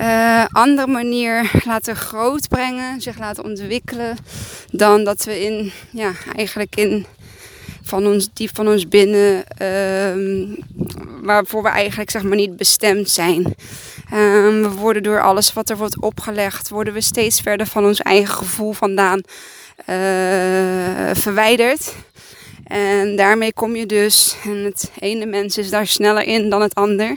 uh, 0.00 0.44
andere 0.50 0.86
manier 0.86 1.50
laten 1.64 1.96
grootbrengen, 1.96 3.00
zich 3.00 3.18
laten 3.18 3.44
ontwikkelen, 3.44 4.16
dan 4.70 5.04
dat 5.04 5.24
we 5.24 5.44
in, 5.44 5.72
ja, 5.90 6.12
eigenlijk 6.36 6.76
in 6.76 7.06
van 7.82 8.06
ons, 8.06 8.28
diep 8.32 8.50
van 8.54 8.68
ons 8.68 8.88
binnen, 8.88 9.44
uh, 9.62 10.56
waarvoor 11.22 11.62
we 11.62 11.68
eigenlijk 11.68 12.10
zeg 12.10 12.22
maar 12.22 12.36
niet 12.36 12.56
bestemd 12.56 13.10
zijn. 13.10 13.54
Um, 14.14 14.62
we 14.62 14.70
worden 14.76 15.02
door 15.02 15.22
alles 15.22 15.52
wat 15.52 15.70
er 15.70 15.76
wordt 15.76 16.00
opgelegd, 16.00 16.68
worden 16.68 16.94
we 16.94 17.00
steeds 17.00 17.40
verder 17.40 17.66
van 17.66 17.84
ons 17.84 18.00
eigen 18.00 18.34
gevoel 18.34 18.72
vandaan 18.72 19.20
uh, 19.86 21.14
verwijderd. 21.14 21.94
En 22.68 23.16
daarmee 23.16 23.52
kom 23.52 23.76
je 23.76 23.86
dus, 23.86 24.36
en 24.44 24.56
het 24.56 24.90
ene 24.98 25.26
mens 25.26 25.58
is 25.58 25.70
daar 25.70 25.86
sneller 25.86 26.22
in 26.22 26.50
dan 26.50 26.62
het 26.62 26.74
ander. 26.74 27.16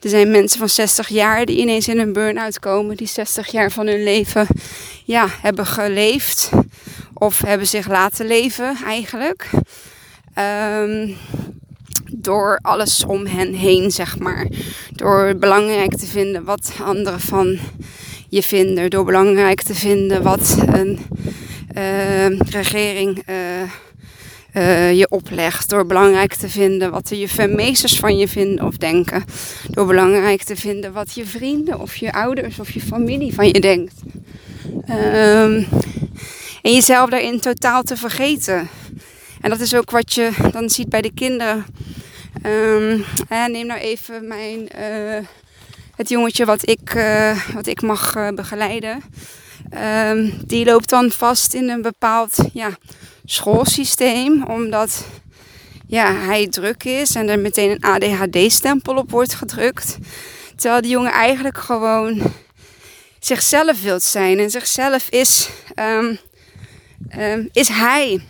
Er 0.00 0.08
zijn 0.08 0.30
mensen 0.30 0.58
van 0.58 0.68
60 0.68 1.08
jaar 1.08 1.46
die 1.46 1.58
ineens 1.58 1.88
in 1.88 1.98
een 1.98 2.12
burn-out 2.12 2.58
komen, 2.58 2.96
die 2.96 3.06
60 3.06 3.50
jaar 3.50 3.70
van 3.70 3.86
hun 3.86 4.02
leven 4.02 4.46
ja, 5.04 5.26
hebben 5.40 5.66
geleefd. 5.66 6.50
Of 7.14 7.40
hebben 7.40 7.66
zich 7.66 7.88
laten 7.88 8.26
leven 8.26 8.76
eigenlijk. 8.84 9.50
Um, 10.38 11.16
door 12.12 12.58
alles 12.62 13.04
om 13.04 13.26
hen 13.26 13.54
heen, 13.54 13.90
zeg 13.90 14.18
maar. 14.18 14.46
Door 14.92 15.36
belangrijk 15.36 15.96
te 15.96 16.06
vinden 16.06 16.44
wat 16.44 16.72
anderen 16.82 17.20
van 17.20 17.58
je 18.28 18.42
vinden. 18.42 18.90
Door 18.90 19.04
belangrijk 19.04 19.62
te 19.62 19.74
vinden 19.74 20.22
wat 20.22 20.56
een 20.66 20.98
uh, 21.76 22.38
regering 22.38 23.22
uh, 23.28 23.36
uh, 24.52 24.92
je 24.92 25.06
oplegt. 25.10 25.68
Door 25.68 25.86
belangrijk 25.86 26.34
te 26.34 26.48
vinden 26.48 26.90
wat 26.90 27.08
de 27.08 27.18
juffermeesters 27.18 27.96
van 27.96 28.16
je 28.16 28.28
vinden 28.28 28.66
of 28.66 28.76
denken. 28.76 29.24
Door 29.70 29.86
belangrijk 29.86 30.42
te 30.42 30.56
vinden 30.56 30.92
wat 30.92 31.14
je 31.14 31.26
vrienden 31.26 31.80
of 31.80 31.96
je 31.96 32.12
ouders 32.12 32.58
of 32.58 32.70
je 32.70 32.80
familie 32.80 33.34
van 33.34 33.46
je 33.46 33.60
denkt. 33.60 33.94
Um, 34.88 35.66
en 36.62 36.72
jezelf 36.72 37.10
daarin 37.10 37.40
totaal 37.40 37.82
te 37.82 37.96
vergeten. 37.96 38.68
En 39.40 39.50
dat 39.50 39.60
is 39.60 39.74
ook 39.74 39.90
wat 39.90 40.14
je 40.14 40.30
dan 40.52 40.70
ziet 40.70 40.88
bij 40.88 41.02
de 41.02 41.12
kinderen. 41.14 41.66
Um, 42.46 43.04
neem 43.28 43.66
nou 43.66 43.80
even 43.80 44.26
mijn, 44.26 44.68
uh, 44.78 45.26
het 45.96 46.08
jongetje 46.08 46.44
wat 46.44 46.68
ik, 46.68 46.94
uh, 46.94 47.52
wat 47.54 47.66
ik 47.66 47.82
mag 47.82 48.32
begeleiden. 48.34 49.02
Um, 49.74 50.40
die 50.46 50.64
loopt 50.64 50.88
dan 50.88 51.10
vast 51.10 51.54
in 51.54 51.68
een 51.68 51.82
bepaald 51.82 52.36
ja, 52.52 52.70
schoolsysteem. 53.24 54.44
Omdat 54.44 55.04
ja, 55.86 56.14
hij 56.14 56.48
druk 56.48 56.84
is 56.84 57.14
en 57.14 57.28
er 57.28 57.38
meteen 57.38 57.70
een 57.70 57.82
ADHD-stempel 57.82 58.96
op 58.96 59.10
wordt 59.10 59.34
gedrukt. 59.34 59.98
Terwijl 60.56 60.82
die 60.82 60.90
jongen 60.90 61.12
eigenlijk 61.12 61.58
gewoon 61.58 62.22
zichzelf 63.18 63.82
wilt 63.82 64.02
zijn. 64.02 64.38
En 64.38 64.50
zichzelf 64.50 65.08
is, 65.08 65.48
um, 65.76 66.18
is 67.52 67.68
hij 67.68 68.20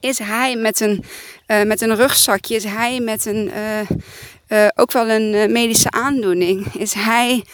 is 0.00 0.18
hij 0.18 0.56
met 0.56 0.80
een, 0.80 1.04
uh, 1.46 1.62
met 1.62 1.80
een 1.80 1.96
rugzakje, 1.96 2.54
is 2.54 2.64
hij 2.64 3.00
met 3.00 3.26
een, 3.26 3.50
uh, 3.56 3.80
uh, 4.48 4.68
ook 4.74 4.92
wel 4.92 5.08
een 5.08 5.52
medische 5.52 5.90
aandoening, 5.90 6.74
is 6.74 6.92
hij 6.92 7.44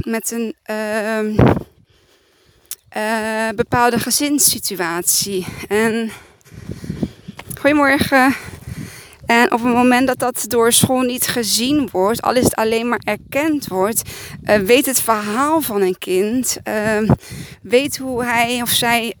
met 0.00 0.30
een 0.30 0.54
ehm, 0.62 1.34
bepaalde 3.54 3.98
gezinssituatie. 3.98 5.46
En 5.68 6.10
goedemorgen. 7.60 8.34
En 9.26 9.52
op 9.52 9.62
het 9.62 9.74
moment 9.74 10.06
dat 10.06 10.18
dat 10.18 10.44
door 10.48 10.72
school 10.72 11.00
niet 11.00 11.26
gezien 11.26 11.88
wordt, 11.92 12.22
al 12.22 12.34
is 12.34 12.44
het 12.44 12.54
alleen 12.54 12.88
maar 12.88 13.00
erkend 13.04 13.66
wordt, 13.66 14.02
uh, 14.42 14.56
weet 14.56 14.86
het 14.86 15.00
verhaal 15.00 15.60
van 15.60 15.80
een 15.80 15.98
kind, 15.98 16.56
uh, 16.68 17.10
weet 17.62 17.96
hoe 17.96 18.24
hij 18.24 18.62
of 18.62 18.68
zij 18.68 19.14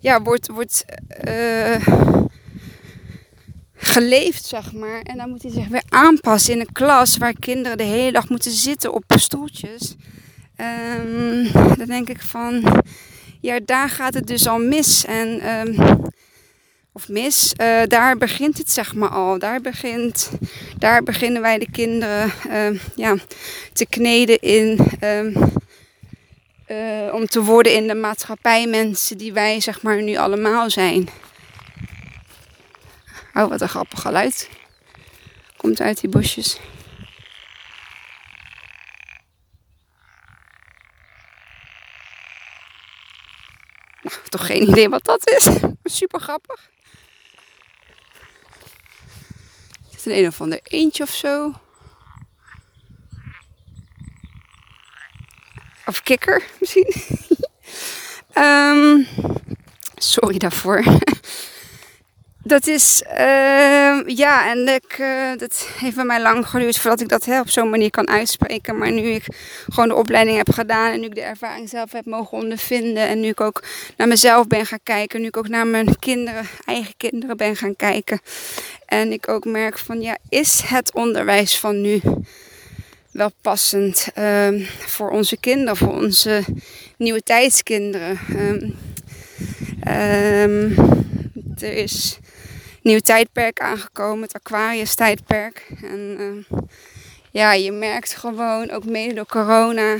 ja, 0.00 0.22
wordt, 0.22 0.48
wordt 0.48 0.84
uh, 1.28 1.86
geleefd, 3.86 4.44
zeg 4.44 4.72
maar. 4.72 5.00
En 5.00 5.16
dan 5.16 5.30
moet 5.30 5.42
hij 5.42 5.50
zich 5.50 5.68
weer 5.68 5.84
aanpassen 5.88 6.52
in 6.52 6.60
een 6.60 6.72
klas 6.72 7.16
waar 7.16 7.32
kinderen 7.40 7.78
de 7.78 7.84
hele 7.84 8.12
dag 8.12 8.28
moeten 8.28 8.50
zitten 8.50 8.92
op 8.92 9.04
stoeltjes. 9.16 9.94
Um, 11.00 11.52
dan 11.52 11.86
denk 11.86 12.08
ik 12.08 12.22
van, 12.22 12.82
ja, 13.40 13.60
daar 13.64 13.88
gaat 13.88 14.14
het 14.14 14.26
dus 14.26 14.46
al 14.46 14.58
mis. 14.58 15.04
En 15.04 15.48
um, 15.58 16.02
of 16.92 17.08
mis, 17.08 17.52
uh, 17.60 17.82
daar 17.88 18.16
begint 18.16 18.58
het 18.58 18.70
zeg 18.70 18.94
maar 18.94 19.08
al. 19.08 19.38
Daar, 19.38 19.60
begint, 19.60 20.30
daar 20.78 21.02
beginnen 21.02 21.42
wij 21.42 21.58
de 21.58 21.70
kinderen 21.70 22.32
uh, 22.48 22.80
ja, 22.94 23.16
te 23.72 23.86
kneden 23.86 24.40
in. 24.40 24.78
Uh, 26.70 27.12
om 27.12 27.26
te 27.26 27.42
worden 27.42 27.74
in 27.74 27.86
de 27.86 27.94
maatschappij 27.94 28.66
mensen 28.66 29.18
die 29.18 29.32
wij 29.32 29.60
zeg 29.60 29.82
maar 29.82 30.02
nu 30.02 30.16
allemaal 30.16 30.70
zijn. 30.70 31.08
Oh, 33.36 33.48
wat 33.48 33.60
een 33.60 33.68
grappig 33.68 34.00
geluid. 34.00 34.50
Komt 35.56 35.80
uit 35.80 36.00
die 36.00 36.10
bosjes. 36.10 36.60
Toch 44.28 44.46
geen 44.46 44.62
idee 44.68 44.88
wat 44.88 45.04
dat 45.04 45.28
is. 45.28 45.48
Super 45.98 46.20
grappig. 46.20 46.70
Is 49.96 50.06
een 50.06 50.18
een 50.18 50.26
of 50.26 50.40
ander 50.40 50.60
eentje 50.62 51.02
of 51.02 51.10
zo? 51.10 51.52
Of 55.86 56.02
kikker 56.02 56.42
misschien? 56.60 56.94
um, 58.34 59.06
sorry 59.96 60.38
daarvoor. 60.38 60.84
Dat 62.46 62.66
is, 62.66 63.02
uh, 63.06 63.98
ja, 64.06 64.50
en 64.50 64.68
ik, 64.68 64.98
uh, 64.98 65.36
dat 65.36 65.68
heeft 65.78 65.96
bij 65.96 66.04
mij 66.04 66.20
lang 66.22 66.48
geduurd 66.48 66.78
voordat 66.78 67.00
ik 67.00 67.08
dat 67.08 67.28
op 67.40 67.48
zo'n 67.48 67.70
manier 67.70 67.90
kan 67.90 68.08
uitspreken. 68.08 68.78
Maar 68.78 68.92
nu 68.92 69.02
ik 69.02 69.24
gewoon 69.68 69.88
de 69.88 69.94
opleiding 69.94 70.36
heb 70.36 70.50
gedaan 70.50 70.92
en 70.92 71.00
nu 71.00 71.06
ik 71.06 71.14
de 71.14 71.20
ervaring 71.20 71.68
zelf 71.68 71.92
heb 71.92 72.04
mogen 72.04 72.38
ondervinden. 72.38 73.08
En 73.08 73.20
nu 73.20 73.28
ik 73.28 73.40
ook 73.40 73.62
naar 73.96 74.08
mezelf 74.08 74.46
ben 74.46 74.66
gaan 74.66 74.80
kijken, 74.82 75.20
nu 75.20 75.26
ik 75.26 75.36
ook 75.36 75.48
naar 75.48 75.66
mijn 75.66 75.98
kinderen, 75.98 76.46
eigen 76.64 76.94
kinderen 76.96 77.36
ben 77.36 77.56
gaan 77.56 77.76
kijken. 77.76 78.20
En 78.86 79.12
ik 79.12 79.28
ook 79.28 79.44
merk 79.44 79.78
van, 79.78 80.00
ja, 80.00 80.16
is 80.28 80.62
het 80.64 80.94
onderwijs 80.94 81.58
van 81.58 81.80
nu 81.80 82.00
wel 83.10 83.30
passend 83.40 84.08
uh, 84.18 84.68
voor 84.86 85.10
onze 85.10 85.36
kinderen, 85.36 85.76
voor 85.76 85.94
onze 85.94 86.44
nieuwe 86.96 87.22
tijdskinderen? 87.22 88.18
Um, 89.88 90.74
er 91.58 91.72
is 91.72 92.18
nieuw 92.86 92.98
tijdperk 92.98 93.60
aangekomen, 93.60 94.22
het 94.22 94.32
Aquarius 94.32 94.94
tijdperk. 94.94 95.66
En 95.82 96.16
uh, 96.20 96.58
ja, 97.30 97.52
je 97.52 97.72
merkt 97.72 98.14
gewoon, 98.14 98.70
ook 98.70 98.84
mede 98.84 99.14
door 99.14 99.26
corona. 99.26 99.96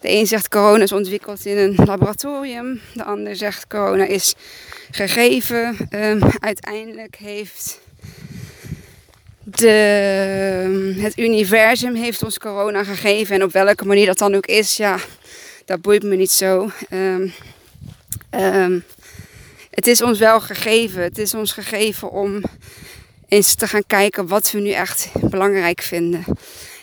De 0.00 0.10
een 0.10 0.26
zegt 0.26 0.48
corona 0.48 0.82
is 0.82 0.92
ontwikkeld 0.92 1.46
in 1.46 1.58
een 1.58 1.74
laboratorium. 1.84 2.80
De 2.94 3.04
ander 3.04 3.36
zegt 3.36 3.66
corona 3.66 4.04
is 4.04 4.34
gegeven. 4.90 5.88
Um, 5.90 6.20
uiteindelijk 6.38 7.16
heeft 7.16 7.80
de, 9.42 10.96
het 11.00 11.18
universum 11.18 11.94
heeft 11.94 12.22
ons 12.22 12.38
corona 12.38 12.84
gegeven. 12.84 13.34
En 13.34 13.42
op 13.42 13.52
welke 13.52 13.86
manier 13.86 14.06
dat 14.06 14.18
dan 14.18 14.34
ook 14.34 14.46
is, 14.46 14.76
ja, 14.76 14.98
dat 15.64 15.80
boeit 15.80 16.02
me 16.02 16.16
niet 16.16 16.30
zo. 16.30 16.70
Um, 16.90 17.32
um, 18.30 18.84
het 19.78 19.86
is 19.86 20.02
ons 20.02 20.18
wel 20.18 20.40
gegeven. 20.40 21.02
Het 21.02 21.18
is 21.18 21.34
ons 21.34 21.52
gegeven 21.52 22.10
om 22.10 22.42
eens 23.28 23.54
te 23.54 23.66
gaan 23.66 23.86
kijken 23.86 24.26
wat 24.26 24.50
we 24.50 24.60
nu 24.60 24.70
echt 24.70 25.10
belangrijk 25.30 25.82
vinden. 25.82 26.24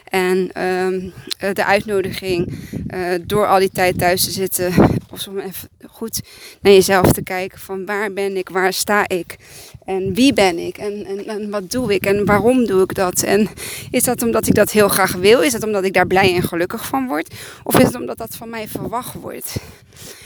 En 0.03 0.49
ehm, 0.53 1.09
eh, 1.37 1.53
de 1.53 1.65
uitnodiging 1.65 2.57
uh, 2.93 3.15
door 3.21 3.47
al 3.47 3.59
die 3.59 3.69
tijd 3.69 3.97
thuis 3.97 4.23
te 4.23 4.31
zitten, 4.31 4.73
of 5.11 5.27
om 5.27 5.39
even 5.39 5.69
goed 5.87 6.21
naar 6.61 6.73
jezelf 6.73 7.11
te 7.11 7.23
kijken 7.23 7.59
van 7.59 7.85
waar 7.85 8.13
ben 8.13 8.37
ik, 8.37 8.49
waar 8.49 8.73
sta 8.73 9.07
ik 9.07 9.35
en 9.85 10.13
wie 10.13 10.33
ben 10.33 10.57
ik 10.57 10.77
en, 10.77 11.05
en, 11.05 11.27
en, 11.27 11.49
wat 11.49 11.71
doe 11.71 11.93
ik 11.93 12.05
en 12.05 12.25
waarom 12.25 12.65
doe 12.65 12.81
ik 12.81 12.93
dat. 12.93 13.23
En 13.23 13.47
is 13.91 14.03
dat 14.03 14.21
omdat 14.21 14.47
ik 14.47 14.55
dat 14.55 14.71
heel 14.71 14.87
graag 14.87 15.13
wil? 15.13 15.41
Is 15.41 15.51
dat 15.51 15.63
omdat 15.63 15.83
ik 15.83 15.93
daar 15.93 16.07
blij 16.07 16.35
en 16.35 16.43
gelukkig 16.43 16.85
van 16.85 17.07
word? 17.07 17.33
Of 17.63 17.79
is 17.79 17.85
het 17.85 17.95
omdat 17.95 18.17
dat 18.17 18.35
van 18.35 18.49
mij 18.49 18.67
verwacht 18.67 19.13
wordt? 19.13 19.55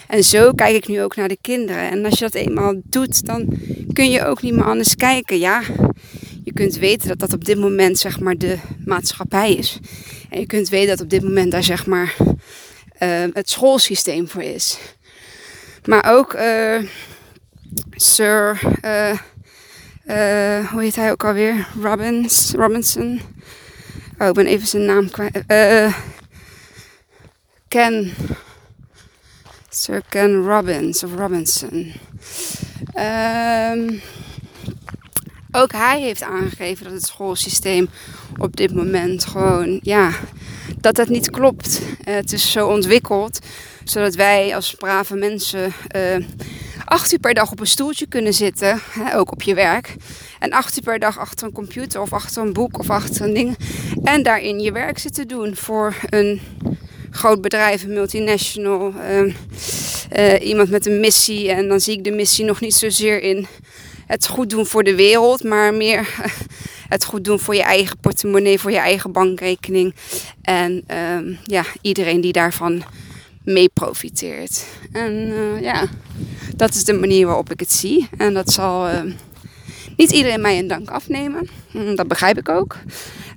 En 0.07 0.23
zo 0.23 0.51
kijk 0.51 0.75
ik 0.75 0.87
nu 0.87 1.01
ook 1.01 1.15
naar 1.15 1.27
de 1.27 1.37
kinderen. 1.41 1.89
En 1.89 2.05
als 2.05 2.19
je 2.19 2.25
dat 2.25 2.33
eenmaal 2.33 2.73
doet, 2.83 3.25
dan 3.25 3.47
kun 3.93 4.09
je 4.09 4.25
ook 4.25 4.41
niet 4.41 4.53
meer 4.53 4.65
anders 4.65 4.95
kijken. 4.95 5.39
Ja, 5.39 5.61
je 6.43 6.53
kunt 6.53 6.77
weten 6.77 7.07
dat 7.07 7.19
dat 7.19 7.33
op 7.33 7.45
dit 7.45 7.57
moment 7.57 7.97
zeg 7.97 8.19
maar 8.19 8.37
de 8.37 8.57
maatschappij 8.85 9.53
is. 9.53 9.79
En 10.29 10.39
je 10.39 10.45
kunt 10.45 10.69
weten 10.69 10.87
dat 10.87 11.01
op 11.01 11.09
dit 11.09 11.23
moment 11.23 11.51
daar 11.51 11.63
zeg 11.63 11.85
maar 11.85 12.15
uh, 12.99 13.23
het 13.33 13.49
schoolsysteem 13.49 14.27
voor 14.27 14.43
is. 14.43 14.77
Maar 15.85 16.13
ook 16.15 16.33
uh, 16.33 16.81
Sir, 17.91 18.59
uh, 18.85 19.17
hoe 20.69 20.81
heet 20.81 20.95
hij 20.95 21.11
ook 21.11 21.23
alweer? 21.23 21.67
Robbins, 21.81 22.51
Robinson. 22.51 23.21
Oh, 24.17 24.27
ik 24.27 24.33
ben 24.33 24.45
even 24.45 24.67
zijn 24.67 24.85
naam 24.85 25.09
kwijt. 25.09 25.43
Ken. 27.67 28.13
Sir 29.69 30.01
Ken 30.09 30.43
Robbins 30.43 31.03
of 31.03 31.15
Robinson. 31.15 31.93
Um, 32.95 34.01
ook 35.51 35.71
hij 35.71 36.01
heeft 36.01 36.23
aangegeven 36.23 36.83
dat 36.83 36.93
het 36.93 37.05
schoolsysteem 37.05 37.89
op 38.37 38.55
dit 38.55 38.73
moment 38.73 39.25
gewoon, 39.25 39.79
ja, 39.81 40.11
dat 40.77 40.95
dat 40.95 41.09
niet 41.09 41.29
klopt. 41.29 41.81
Uh, 41.81 42.15
het 42.15 42.33
is 42.33 42.51
zo 42.51 42.67
ontwikkeld 42.67 43.39
zodat 43.83 44.15
wij 44.15 44.55
als 44.55 44.73
brave 44.73 45.15
mensen 45.15 45.73
acht 46.89 47.11
uur 47.13 47.19
per 47.19 47.33
dag 47.33 47.51
op 47.51 47.59
een 47.59 47.67
stoeltje 47.67 48.07
kunnen 48.07 48.33
zitten, 48.33 48.81
hè, 48.89 49.17
ook 49.17 49.31
op 49.31 49.41
je 49.41 49.53
werk. 49.53 49.95
En 50.39 50.51
acht 50.51 50.77
uur 50.77 50.83
per 50.83 50.99
dag 50.99 51.17
achter 51.17 51.47
een 51.47 51.53
computer 51.53 52.01
of 52.01 52.13
achter 52.13 52.41
een 52.41 52.53
boek 52.53 52.79
of 52.79 52.89
achter 52.89 53.25
een 53.25 53.33
ding. 53.33 53.57
En 54.03 54.23
daarin 54.23 54.59
je 54.59 54.71
werk 54.71 54.97
zitten 54.97 55.27
doen 55.27 55.55
voor 55.55 55.95
een 56.09 56.41
groot 57.11 57.41
bedrijf, 57.41 57.83
een 57.83 57.93
multinational, 57.93 58.93
uh, 59.11 59.33
uh, 60.17 60.47
iemand 60.47 60.69
met 60.69 60.85
een 60.85 60.99
missie. 60.99 61.51
En 61.51 61.67
dan 61.67 61.79
zie 61.79 61.97
ik 61.97 62.03
de 62.03 62.11
missie 62.11 62.45
nog 62.45 62.59
niet 62.59 62.75
zozeer 62.75 63.21
in 63.21 63.47
het 64.07 64.27
goed 64.27 64.49
doen 64.49 64.65
voor 64.65 64.83
de 64.83 64.95
wereld, 64.95 65.43
maar 65.43 65.73
meer 65.73 66.09
het 66.95 67.05
goed 67.05 67.23
doen 67.23 67.39
voor 67.39 67.55
je 67.55 67.63
eigen 67.63 67.97
portemonnee, 67.99 68.59
voor 68.59 68.71
je 68.71 68.77
eigen 68.77 69.11
bankrekening. 69.11 69.93
En 70.41 70.83
um, 71.15 71.37
ja, 71.43 71.63
iedereen 71.81 72.21
die 72.21 72.33
daarvan 72.33 72.83
mee 73.43 73.69
profiteert. 73.73 74.65
En 74.91 75.13
uh, 75.13 75.61
ja, 75.61 75.87
dat 76.59 76.73
is 76.73 76.83
de 76.83 76.93
manier 76.93 77.25
waarop 77.25 77.51
ik 77.51 77.59
het 77.59 77.71
zie. 77.71 78.09
En 78.17 78.33
dat 78.33 78.51
zal 78.51 78.89
uh, 78.89 79.01
niet 79.97 80.11
iedereen 80.11 80.41
mij 80.41 80.59
een 80.59 80.67
dank 80.67 80.89
afnemen. 80.89 81.49
Mm, 81.71 81.95
dat 81.95 82.07
begrijp 82.07 82.37
ik 82.37 82.49
ook. 82.49 82.75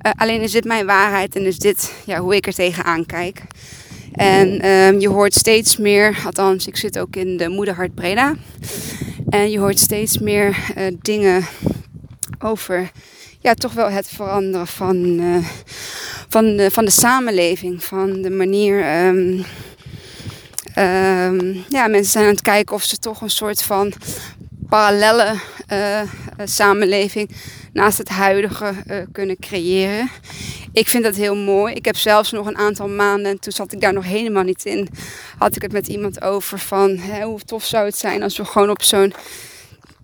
Uh, 0.07 0.13
alleen 0.17 0.41
is 0.41 0.53
dit 0.53 0.65
mijn 0.65 0.87
waarheid 0.87 1.37
en 1.37 1.47
is 1.47 1.59
dit 1.59 1.93
ja, 2.05 2.19
hoe 2.19 2.37
ik 2.37 2.47
er 2.47 2.55
tegenaan 2.55 3.07
kijk. 3.07 3.43
En 4.13 4.61
ehm, 4.61 4.99
je 4.99 5.09
hoort 5.09 5.35
steeds 5.35 5.77
meer, 5.77 6.19
althans 6.25 6.67
ik 6.67 6.77
zit 6.77 6.99
ook 6.99 7.17
in 7.17 7.37
de 7.37 7.49
Moederhart 7.49 7.95
Breda. 7.95 8.35
En 9.29 9.51
je 9.51 9.59
hoort 9.59 9.79
steeds 9.79 10.19
meer 10.19 10.49
uh, 10.49 10.85
dingen 11.01 11.45
over 12.39 12.91
ja, 13.41 13.55
toch 13.55 13.73
wel 13.73 13.91
het 13.91 14.09
veranderen 14.09 14.67
van, 14.67 15.21
van, 16.29 16.57
de, 16.57 16.71
van 16.71 16.85
de 16.85 16.91
samenleving. 16.91 17.85
Van 17.85 18.23
de 18.23 18.31
manier. 18.31 19.07
Um, 19.07 19.45
um, 20.79 21.65
ja, 21.69 21.87
mensen 21.87 22.13
zijn 22.13 22.25
aan 22.25 22.31
het 22.31 22.43
kijken 22.43 22.75
of 22.75 22.83
ze 22.83 22.99
toch 22.99 23.21
een 23.21 23.31
soort 23.31 23.63
van 23.63 23.93
parallelle 24.69 25.35
uh, 25.73 26.01
samenleving 26.45 27.31
naast 27.73 27.99
het 27.99 28.09
huidige 28.09 28.73
uh, 28.87 28.97
kunnen 29.13 29.39
creëren. 29.39 30.11
Ik 30.73 30.89
vind 30.89 31.05
dat 31.05 31.15
heel 31.15 31.37
mooi. 31.37 31.75
Ik 31.75 31.85
heb 31.85 31.97
zelfs 31.97 32.31
nog 32.31 32.47
een 32.47 32.57
aantal 32.57 32.89
maanden, 32.89 33.31
en 33.31 33.41
toen 33.41 33.53
zat 33.53 33.73
ik 33.73 33.81
daar 33.81 33.93
nog 33.93 34.05
helemaal 34.05 34.43
niet 34.43 34.65
in, 34.65 34.89
had 35.39 35.57
ik 35.57 35.63
het 35.63 35.73
met 35.73 35.89
iemand 35.89 36.23
over 36.23 36.59
van 36.59 36.97
hè, 36.99 37.25
hoe 37.25 37.41
tof 37.41 37.65
zou 37.65 37.85
het 37.85 37.99
zijn 37.99 38.23
als 38.23 38.37
we 38.37 38.45
gewoon 38.45 38.71
op 38.71 38.83
zo'n 38.83 39.15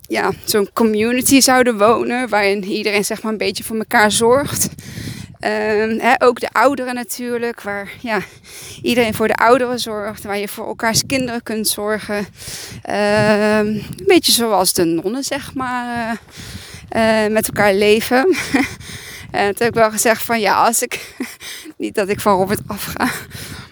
ja, 0.09 0.33
zo'n 0.44 0.70
community 0.72 1.40
zouden 1.40 1.78
wonen, 1.78 2.28
waarin 2.28 2.64
iedereen 2.64 3.04
zeg 3.04 3.22
maar 3.22 3.33
een 3.33 3.38
beetje 3.38 3.64
voor 3.64 3.76
elkaar 3.76 4.12
zorgt. 4.12 4.68
Hè, 5.38 6.14
ook 6.18 6.40
de 6.40 6.48
ouderen 6.53 6.94
natuurlijk, 6.94 7.61
waar 7.61 7.90
ja, 8.01 8.20
iedereen 8.83 9.14
voor 9.14 9.29
de 9.29 9.35
ouderen 9.35 9.79
zorgt, 9.79 10.24
waar 10.24 10.38
je 10.38 10.48
voor 10.48 10.66
elkaars 10.66 11.07
kinderen 11.07 11.42
kunt 11.42 11.68
zorgen. 11.68 12.16
Um, 12.16 12.24
een 12.87 14.05
beetje 14.07 14.33
zoals 14.33 14.72
de 14.72 14.85
nonnen, 14.85 15.24
zeg 15.24 15.55
maar, 15.55 16.18
uh, 16.96 17.27
uh, 17.27 17.33
met 17.33 17.46
elkaar 17.46 17.74
leven. 17.74 18.16
en 19.31 19.55
toen 19.55 19.66
heb 19.66 19.68
ik 19.68 19.74
wel 19.74 19.90
gezegd 19.90 20.22
van 20.22 20.40
ja, 20.40 20.64
als 20.64 20.83
ik, 20.83 21.14
niet 21.77 21.94
dat 21.94 22.09
ik 22.09 22.20
van 22.20 22.37
Robert 22.37 22.61
afga, 22.66 23.11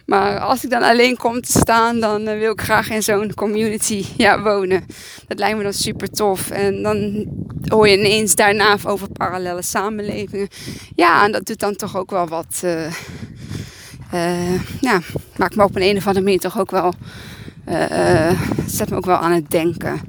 maar 0.06 0.38
als 0.38 0.64
ik 0.64 0.70
dan 0.70 0.82
alleen 0.82 1.16
kom 1.16 1.40
te 1.40 1.58
staan, 1.58 2.00
dan 2.00 2.28
uh, 2.28 2.38
wil 2.38 2.52
ik 2.52 2.60
graag 2.60 2.90
in 2.90 3.02
zo'n 3.02 3.34
community 3.34 4.04
ja, 4.16 4.42
wonen. 4.42 4.86
Dat 5.26 5.38
lijkt 5.38 5.56
me 5.56 5.62
dan 5.62 5.72
super 5.72 6.10
tof. 6.10 6.50
En 6.50 6.82
dan 6.82 7.26
hoor 7.68 7.88
je 7.88 7.98
ineens 7.98 8.34
daarna 8.34 8.76
over 8.84 9.08
parallele 9.12 9.62
samenlevingen. 9.62 10.48
Ja, 10.94 11.24
en 11.24 11.32
dat 11.32 11.46
doet 11.46 11.60
dan 11.60 11.76
toch 11.76 11.96
ook 11.96 12.10
wel 12.10 12.28
wat. 12.28 12.62
Uh, 12.64 12.86
uh, 14.14 14.62
ja, 14.80 15.00
maakt 15.36 15.56
me 15.56 15.64
op 15.64 15.76
een, 15.76 15.82
een 15.82 15.96
of 15.96 16.06
andere 16.06 16.24
manier 16.24 16.40
toch 16.40 16.58
ook 16.58 16.70
wel 16.70 16.94
uh, 17.68 18.40
zet 18.66 18.90
me 18.90 18.96
ook 18.96 19.06
wel 19.06 19.16
aan 19.16 19.32
het 19.32 19.50
denken. 19.50 20.00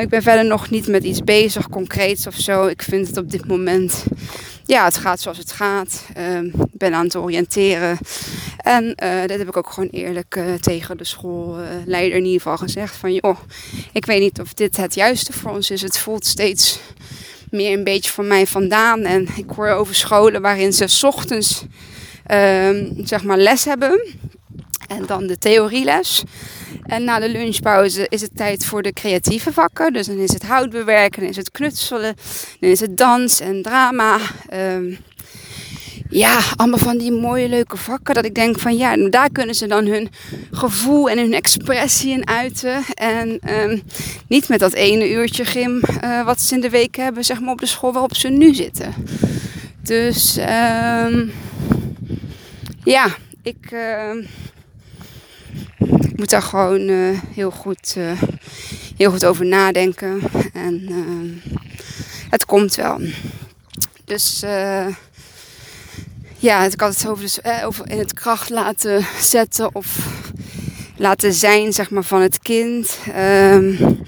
Ik 0.00 0.08
ben 0.08 0.22
verder 0.22 0.44
nog 0.44 0.70
niet 0.70 0.86
met 0.86 1.04
iets 1.04 1.20
bezig, 1.20 1.68
concreets 1.68 2.26
of 2.26 2.34
zo. 2.34 2.66
Ik 2.66 2.82
vind 2.82 3.06
het 3.06 3.16
op 3.16 3.30
dit 3.30 3.46
moment, 3.46 4.04
ja, 4.66 4.84
het 4.84 4.96
gaat 4.96 5.20
zoals 5.20 5.38
het 5.38 5.52
gaat. 5.52 6.04
Uh, 6.16 6.42
ik 6.42 6.52
ben 6.72 6.94
aan 6.94 7.04
het 7.04 7.16
oriënteren. 7.16 7.98
En 8.56 8.84
uh, 8.84 9.20
dat 9.20 9.38
heb 9.38 9.48
ik 9.48 9.56
ook 9.56 9.70
gewoon 9.70 9.88
eerlijk 9.88 10.40
tegen 10.60 10.96
de 10.96 11.04
schoolleider 11.04 12.16
in 12.18 12.24
ieder 12.24 12.40
geval 12.40 12.56
gezegd. 12.56 12.96
Van 12.96 13.12
joh, 13.12 13.38
ik 13.92 14.06
weet 14.06 14.20
niet 14.20 14.40
of 14.40 14.54
dit 14.54 14.76
het 14.76 14.94
juiste 14.94 15.32
voor 15.32 15.50
ons 15.50 15.70
is. 15.70 15.82
Het 15.82 15.98
voelt 15.98 16.26
steeds 16.26 16.78
meer 17.50 17.78
een 17.78 17.84
beetje 17.84 18.10
van 18.10 18.26
mij 18.26 18.46
vandaan. 18.46 19.00
En 19.00 19.28
ik 19.36 19.50
hoor 19.56 19.68
over 19.68 19.94
scholen 19.94 20.42
waarin 20.42 20.72
ze 20.72 21.06
ochtends 21.06 21.64
ehm, 22.26 22.90
zeg 23.04 23.22
maar 23.22 23.38
les 23.38 23.64
hebben. 23.64 24.06
En 24.86 25.06
dan 25.06 25.26
de 25.26 25.38
theorieles. 25.38 26.22
En 26.82 27.04
na 27.04 27.18
de 27.18 27.28
lunchpauze 27.28 28.06
is 28.08 28.20
het 28.20 28.36
tijd 28.36 28.64
voor 28.64 28.82
de 28.82 28.92
creatieve 28.92 29.52
vakken. 29.52 29.92
Dus 29.92 30.06
dan 30.06 30.18
is 30.18 30.32
het 30.32 30.42
houtbewerken, 30.42 31.20
dan 31.20 31.30
is 31.30 31.36
het 31.36 31.50
knutselen, 31.50 32.16
dan 32.60 32.70
is 32.70 32.80
het 32.80 32.96
dans 32.96 33.40
en 33.40 33.62
drama. 33.62 34.18
Um, 34.52 34.98
ja, 36.08 36.40
allemaal 36.56 36.78
van 36.78 36.98
die 36.98 37.12
mooie 37.12 37.48
leuke 37.48 37.76
vakken. 37.76 38.14
Dat 38.14 38.24
ik 38.24 38.34
denk 38.34 38.58
van 38.58 38.76
ja, 38.76 38.96
daar 38.96 39.30
kunnen 39.30 39.54
ze 39.54 39.66
dan 39.66 39.86
hun 39.86 40.08
gevoel 40.50 41.10
en 41.10 41.18
hun 41.18 41.34
expressie 41.34 42.12
in 42.12 42.28
uiten. 42.28 42.82
En 42.94 43.38
um, 43.50 43.82
niet 44.28 44.48
met 44.48 44.58
dat 44.58 44.72
ene 44.72 45.10
uurtje 45.10 45.44
gym 45.44 45.80
uh, 46.04 46.24
wat 46.24 46.40
ze 46.40 46.54
in 46.54 46.60
de 46.60 46.70
week 46.70 46.96
hebben, 46.96 47.24
zeg 47.24 47.40
maar 47.40 47.52
op 47.52 47.60
de 47.60 47.66
school 47.66 47.92
waarop 47.92 48.16
ze 48.16 48.28
nu 48.28 48.54
zitten. 48.54 48.94
Dus 49.82 50.38
um, 50.38 51.32
ja, 52.84 53.06
ik. 53.42 53.72
Moet 56.16 56.30
daar 56.30 56.42
gewoon 56.42 56.88
uh, 56.88 57.18
heel, 57.34 57.50
goed, 57.50 57.94
uh, 57.98 58.22
heel 58.96 59.10
goed 59.10 59.24
over 59.24 59.46
nadenken. 59.46 60.20
En 60.52 60.86
uh, 60.90 61.52
het 62.30 62.44
komt 62.44 62.74
wel. 62.74 63.00
Dus 64.04 64.44
ja, 66.36 66.64
ik 66.64 66.80
had 66.80 66.94
het 66.94 67.08
over, 67.08 67.22
dus, 67.22 67.38
over 67.64 67.90
in 67.90 67.98
het 67.98 68.12
kracht 68.14 68.50
laten 68.50 69.06
zetten 69.20 69.74
of 69.74 69.98
laten 70.96 71.32
zijn 71.32 71.72
zeg 71.72 71.90
maar, 71.90 72.04
van 72.04 72.20
het 72.20 72.38
kind. 72.38 72.98
Um, 73.18 74.02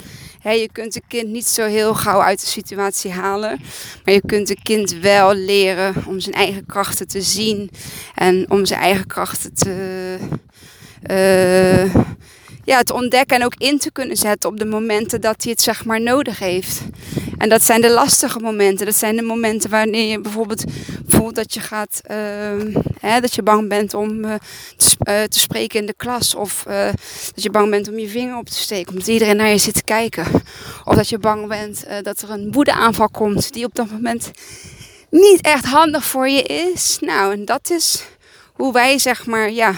je 0.55 0.69
kunt 0.73 0.97
een 0.97 1.03
kind 1.09 1.29
niet 1.29 1.47
zo 1.47 1.67
heel 1.67 1.95
gauw 1.95 2.23
uit 2.23 2.41
de 2.41 2.47
situatie 2.47 3.13
halen. 3.13 3.61
Maar 4.05 4.15
je 4.15 4.23
kunt 4.27 4.51
een 4.51 4.63
kind 4.63 4.93
wel 4.93 5.35
leren 5.35 5.95
om 6.07 6.21
zijn 6.21 6.35
eigen 6.35 6.67
krachten 6.67 7.09
te 7.09 7.23
zien. 7.23 7.71
En 8.15 8.51
om 8.51 8.65
zijn 8.67 8.81
eigen 8.81 9.07
krachten 9.07 9.55
te, 9.55 10.19
uh, 11.11 11.95
ja, 12.65 12.83
te 12.83 12.95
ontdekken 12.95 13.37
en 13.37 13.45
ook 13.45 13.55
in 13.59 13.79
te 13.79 13.91
kunnen 13.93 14.17
zetten 14.17 14.51
op 14.51 14.59
de 14.59 14.65
momenten 14.65 15.21
dat 15.21 15.43
hij 15.43 15.53
het 15.53 15.63
zeg 15.63 15.85
maar 15.85 16.01
nodig 16.01 16.39
heeft. 16.39 16.81
En 17.39 17.49
dat 17.49 17.63
zijn 17.63 17.81
de 17.81 17.91
lastige 17.91 18.39
momenten. 18.39 18.87
Dat 18.87 18.95
zijn 18.95 19.17
de 19.17 19.23
momenten 19.23 19.71
wanneer 19.71 20.11
je 20.11 20.21
bijvoorbeeld 20.21 20.65
voelt 21.07 21.35
dat 21.35 21.55
je 21.55 21.61
gaat, 21.61 22.01
uh, 22.11 22.17
hè, 23.01 23.21
dat 23.21 23.35
je 23.35 23.43
bang 23.43 23.69
bent 23.69 23.95
om 23.95 24.23
te, 24.77 24.97
uh, 25.09 25.23
te, 25.23 25.39
spreken 25.39 25.81
in 25.81 25.87
de 25.87 25.95
klas. 25.97 26.35
Of 26.35 26.63
dat 27.35 27.43
je 27.43 27.51
bang 27.51 27.71
bent 27.71 27.89
om 27.89 27.99
je 27.99 28.09
vinger 28.09 28.37
op 28.37 28.49
te 28.49 28.59
steken, 28.59 28.93
omdat 28.93 29.07
iedereen 29.07 29.37
naar 29.37 29.49
je 29.49 29.59
zit 29.59 29.75
te 29.75 29.85
kijken. 29.85 30.27
Of 30.85 30.95
dat 30.95 31.09
je 31.09 31.19
bang 31.19 31.49
bent 31.49 31.87
dat 32.03 32.21
er 32.21 32.31
een 32.31 32.53
woedeaanval 32.53 33.09
komt 33.09 33.53
die 33.53 33.65
op 33.65 33.75
dat 33.75 33.91
moment 33.91 34.31
niet 35.11 35.41
echt 35.41 35.65
handig 35.65 36.05
voor 36.05 36.29
je 36.29 36.43
is. 36.43 36.99
Nou, 37.01 37.33
en 37.33 37.45
dat 37.45 37.71
is 37.71 38.05
hoe 38.53 38.73
wij 38.73 38.99
zeg 38.99 39.27
maar, 39.27 39.51
ja 39.51 39.75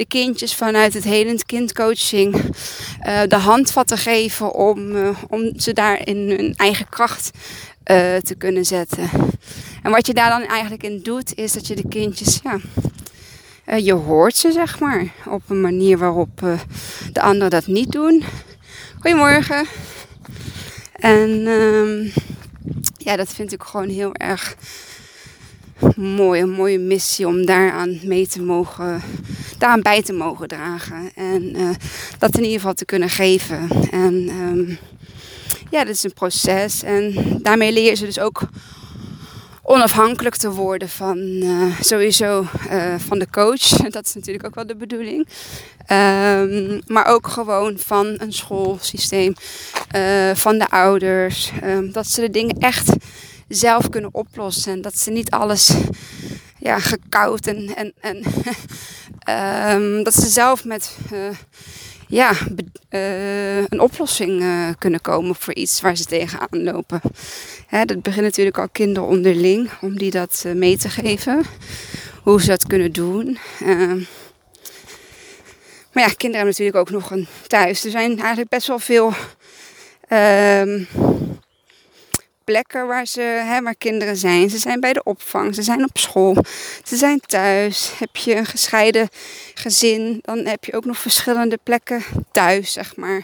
de 0.00 0.06
kindjes 0.06 0.54
vanuit 0.54 0.94
het 0.94 1.04
helend 1.04 1.46
kindcoaching 1.46 2.34
uh, 2.34 3.20
de 3.28 3.36
handvatten 3.36 3.98
geven 3.98 4.54
om, 4.54 4.96
uh, 4.96 5.08
om 5.28 5.52
ze 5.56 5.72
daar 5.72 6.06
in 6.06 6.30
hun 6.30 6.54
eigen 6.56 6.88
kracht 6.88 7.30
uh, 7.34 8.16
te 8.16 8.34
kunnen 8.38 8.64
zetten. 8.64 9.10
En 9.82 9.90
wat 9.90 10.06
je 10.06 10.14
daar 10.14 10.30
dan 10.30 10.48
eigenlijk 10.48 10.82
in 10.82 11.00
doet, 11.02 11.34
is 11.34 11.52
dat 11.52 11.66
je 11.66 11.74
de 11.76 11.88
kindjes, 11.88 12.40
ja, 12.42 12.60
je 13.76 13.92
hoort 13.92 14.36
ze 14.36 14.52
zeg 14.52 14.80
maar, 14.80 15.06
op 15.26 15.42
een 15.48 15.60
manier 15.60 15.98
waarop 15.98 16.58
de 17.12 17.20
anderen 17.20 17.50
dat 17.50 17.66
niet 17.66 17.92
doen. 17.92 18.24
Goedemorgen. 19.00 19.66
En 20.92 21.46
ehm, 21.46 22.22
ja, 22.96 23.16
dat 23.16 23.28
vind 23.28 23.52
ik 23.52 23.62
gewoon 23.62 23.88
heel 23.88 24.14
erg 24.14 24.56
mooi, 25.96 26.40
een 26.40 26.50
mooie 26.50 26.78
missie 26.78 27.26
om 27.26 27.46
daaraan 27.46 27.98
mee 28.02 28.26
te 28.26 28.42
mogen, 28.42 29.02
daaraan 29.58 29.82
bij 29.82 30.02
te 30.02 30.12
mogen 30.12 30.48
dragen. 30.48 31.10
En 31.14 31.56
uh, 31.56 31.70
dat 32.18 32.36
in 32.36 32.42
ieder 32.42 32.58
geval 32.58 32.74
te 32.74 32.84
kunnen 32.84 33.08
geven. 33.08 33.68
En 33.90 34.14
um, 34.28 34.78
ja, 35.70 35.84
dat 35.84 35.94
is 35.94 36.02
een 36.02 36.12
proces. 36.12 36.82
En 36.82 37.14
daarmee 37.42 37.72
leer 37.72 37.90
je 37.90 37.94
ze 37.94 38.04
dus 38.04 38.18
ook 38.18 38.42
onafhankelijk 39.62 40.36
te 40.36 40.50
worden 40.50 40.88
van 40.88 41.18
uh, 41.18 41.80
sowieso 41.80 42.46
uh, 42.70 42.94
van 42.98 43.18
de 43.18 43.30
coach. 43.30 43.66
Dat 43.96 44.06
is 44.06 44.14
natuurlijk 44.14 44.46
ook 44.46 44.54
wel 44.54 44.66
de 44.66 44.76
bedoeling. 44.76 45.28
Um, 45.92 46.80
maar 46.86 47.06
ook 47.06 47.28
gewoon 47.28 47.78
van 47.78 48.14
een 48.18 48.32
schoolsysteem, 48.32 49.34
van 50.34 50.58
de 50.58 50.68
ouders. 50.68 51.50
Um, 51.64 51.92
dat 51.92 52.06
ze 52.06 52.20
de 52.20 52.30
dingen 52.30 52.58
echt 52.58 52.92
zelf 53.50 53.88
kunnen 53.88 54.14
oplossen. 54.14 54.72
En 54.72 54.80
dat 54.80 54.98
ze 54.98 55.10
niet 55.10 55.30
alles 55.30 55.74
ja, 56.58 56.78
gekoud 56.78 57.46
en, 57.46 57.74
en, 57.74 57.92
en 58.00 58.24
um, 59.76 60.02
dat 60.04 60.14
ze 60.14 60.26
zelf 60.26 60.64
met 60.64 60.96
uh, 61.12 61.28
ja, 62.08 62.32
uh, 62.90 63.56
een 63.56 63.80
oplossing 63.80 64.42
uh, 64.42 64.68
kunnen 64.78 65.00
komen 65.00 65.34
voor 65.34 65.54
iets 65.54 65.80
waar 65.80 65.96
ze 65.96 66.04
tegenaan 66.04 66.62
lopen. 66.62 67.00
Hè, 67.66 67.84
dat 67.84 68.02
begint 68.02 68.24
natuurlijk 68.24 68.58
al 68.58 68.68
kinderen 68.68 69.08
onderling 69.08 69.70
om 69.80 69.98
die 69.98 70.10
dat 70.10 70.44
mee 70.54 70.76
te 70.76 70.88
geven. 70.88 71.44
Hoe 72.22 72.40
ze 72.40 72.46
dat 72.46 72.66
kunnen 72.66 72.92
doen. 72.92 73.38
Ehm, 73.60 74.02
maar 75.92 76.02
ja, 76.02 76.14
kinderen 76.14 76.46
hebben 76.46 76.46
natuurlijk 76.46 76.76
ook 76.76 76.90
nog 76.90 77.10
een 77.10 77.26
thuis. 77.46 77.84
Er 77.84 77.90
zijn 77.90 78.18
eigenlijk 78.18 78.48
best 78.48 78.66
wel 78.66 78.78
veel 78.78 79.12
um, 80.08 80.88
plekken 82.50 82.86
waar, 82.86 83.06
ze, 83.06 83.20
hè, 83.20 83.62
waar 83.62 83.74
kinderen 83.74 84.16
zijn. 84.16 84.50
Ze 84.50 84.58
zijn 84.58 84.80
bij 84.80 84.92
de 84.92 85.02
opvang, 85.02 85.54
ze 85.54 85.62
zijn 85.62 85.84
op 85.84 85.98
school, 85.98 86.36
ze 86.84 86.96
zijn 86.96 87.20
thuis. 87.20 87.92
Heb 87.98 88.16
je 88.16 88.36
een 88.36 88.46
gescheiden 88.46 89.08
gezin, 89.54 90.18
dan 90.22 90.46
heb 90.46 90.64
je 90.64 90.72
ook 90.72 90.84
nog 90.84 90.98
verschillende 90.98 91.58
plekken 91.62 92.02
thuis, 92.32 92.72
zeg 92.72 92.96
maar. 92.96 93.22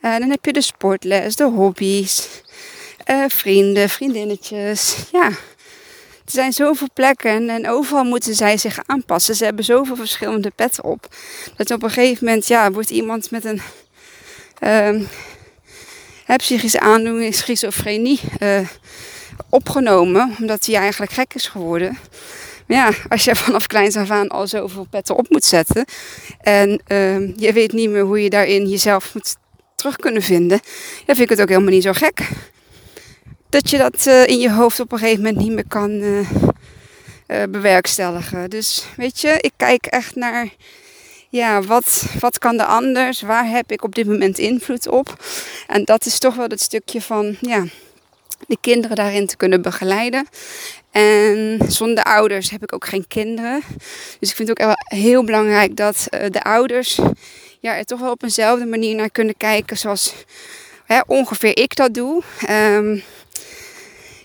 Uh, 0.00 0.18
dan 0.18 0.30
heb 0.30 0.44
je 0.44 0.52
de 0.52 0.60
sportles, 0.60 1.36
de 1.36 1.44
hobby's, 1.44 2.28
uh, 3.10 3.24
vrienden, 3.28 3.88
vriendinnetjes. 3.88 4.96
Ja, 5.12 5.26
er 5.26 6.32
zijn 6.32 6.52
zoveel 6.52 6.88
plekken 6.92 7.48
en, 7.48 7.68
overal 7.68 8.04
moeten 8.04 8.34
zij 8.34 8.56
zich 8.56 8.78
aanpassen. 8.86 9.34
Ze 9.34 9.44
hebben 9.44 9.64
zoveel 9.64 9.96
verschillende 9.96 10.50
petten 10.50 10.84
op. 10.84 11.08
Dat 11.56 11.70
op 11.70 11.82
een 11.82 11.90
gegeven 11.90 12.24
moment 12.24 12.46
ja, 12.46 12.70
wordt 12.70 12.90
iemand 12.90 13.30
met 13.30 13.44
een 13.44 13.60
uh, 14.62 15.06
hè, 16.24 16.36
psychische 16.36 16.80
aandoening, 16.80 17.34
schizofrenie, 17.34 18.20
uh, 18.40 18.68
opgenomen. 19.48 20.36
Omdat 20.40 20.66
hij 20.66 20.76
eigenlijk 20.76 21.12
gek 21.12 21.34
is 21.34 21.46
geworden. 21.46 21.98
Maar 22.66 22.76
ja, 22.76 22.90
als 23.08 23.24
je 23.24 23.36
vanaf 23.44 23.66
kleins 23.66 23.96
af 23.96 24.10
aan 24.10 24.28
al 24.28 24.46
zoveel 24.46 24.86
petten 24.90 25.16
op 25.16 25.30
moet 25.30 25.44
zetten. 25.44 25.84
En 26.40 26.82
uh, 26.88 27.36
je 27.36 27.52
weet 27.52 27.72
niet 27.72 27.90
meer 27.90 28.02
hoe 28.02 28.22
je 28.22 28.30
daarin 28.30 28.68
jezelf 28.68 29.14
moet 29.14 29.36
terug 29.74 29.96
kunnen 29.96 30.22
vinden. 30.22 30.60
Dan 31.06 31.16
vind 31.16 31.20
ik 31.20 31.28
het 31.28 31.40
ook 31.40 31.48
helemaal 31.48 31.70
niet 31.70 31.82
zo 31.82 31.92
gek. 31.92 32.28
Dat 33.48 33.70
je 33.70 33.78
dat 33.78 34.06
uh, 34.06 34.26
in 34.26 34.38
je 34.38 34.52
hoofd 34.52 34.80
op 34.80 34.92
een 34.92 34.98
gegeven 34.98 35.22
moment 35.22 35.42
niet 35.42 35.52
meer 35.52 35.68
kan 35.68 35.90
uh, 35.90 36.26
bewerkstelligen. 37.50 38.50
Dus 38.50 38.84
weet 38.96 39.20
je, 39.20 39.36
ik 39.40 39.52
kijk 39.56 39.86
echt 39.86 40.14
naar 40.14 40.48
ja, 41.34 41.62
wat, 41.62 42.04
wat 42.20 42.38
kan 42.38 42.56
de 42.56 42.64
anders? 42.64 43.20
Waar 43.20 43.48
heb 43.48 43.72
ik 43.72 43.82
op 43.82 43.94
dit 43.94 44.06
moment 44.06 44.38
invloed 44.38 44.88
op? 44.88 45.24
En 45.66 45.84
dat 45.84 46.06
is 46.06 46.18
toch 46.18 46.34
wel 46.34 46.48
het 46.48 46.60
stukje 46.60 47.00
van 47.00 47.36
ja, 47.40 47.64
de 48.46 48.56
kinderen 48.60 48.96
daarin 48.96 49.26
te 49.26 49.36
kunnen 49.36 49.62
begeleiden. 49.62 50.26
En 50.90 51.58
zonder 51.68 52.04
ouders 52.04 52.50
heb 52.50 52.62
ik 52.62 52.72
ook 52.72 52.86
geen 52.86 53.06
kinderen. 53.06 53.62
Dus 54.20 54.30
ik 54.30 54.36
vind 54.36 54.48
het 54.48 54.62
ook 54.62 54.76
heel 54.84 55.24
belangrijk 55.24 55.76
dat 55.76 56.06
uh, 56.10 56.20
de 56.30 56.42
ouders 56.42 56.98
ja, 57.60 57.76
er 57.76 57.84
toch 57.84 58.00
wel 58.00 58.10
op 58.10 58.22
eenzelfde 58.22 58.66
manier 58.66 58.94
naar 58.94 59.10
kunnen 59.10 59.36
kijken 59.36 59.78
zoals 59.78 60.14
hè, 60.84 61.00
ongeveer 61.06 61.58
ik 61.58 61.76
dat 61.76 61.94
doe. 61.94 62.22
Um, 62.50 63.02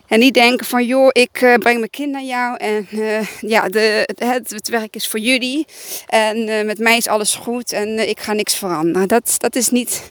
en 0.09 0.19
niet 0.19 0.33
denken 0.33 0.65
van, 0.65 0.85
joh, 0.85 1.09
ik 1.11 1.41
uh, 1.41 1.53
breng 1.53 1.77
mijn 1.77 1.89
kind 1.89 2.11
naar 2.11 2.23
jou 2.23 2.57
en 2.57 2.87
uh, 2.91 3.27
ja, 3.55 3.69
de, 3.69 4.09
het, 4.17 4.69
werk 4.69 4.95
is 4.95 5.07
voor 5.07 5.19
jullie. 5.19 5.65
En 6.07 6.37
uh, 6.37 6.65
met 6.65 6.79
mij 6.79 6.97
is 6.97 7.07
alles 7.07 7.35
goed 7.35 7.71
en 7.71 8.09
ik 8.09 8.19
ga 8.19 8.33
niks 8.33 8.55
veranderen. 8.55 9.07
Dat, 9.07 9.35
dat 9.37 9.55
is 9.55 9.69
niet, 9.69 10.09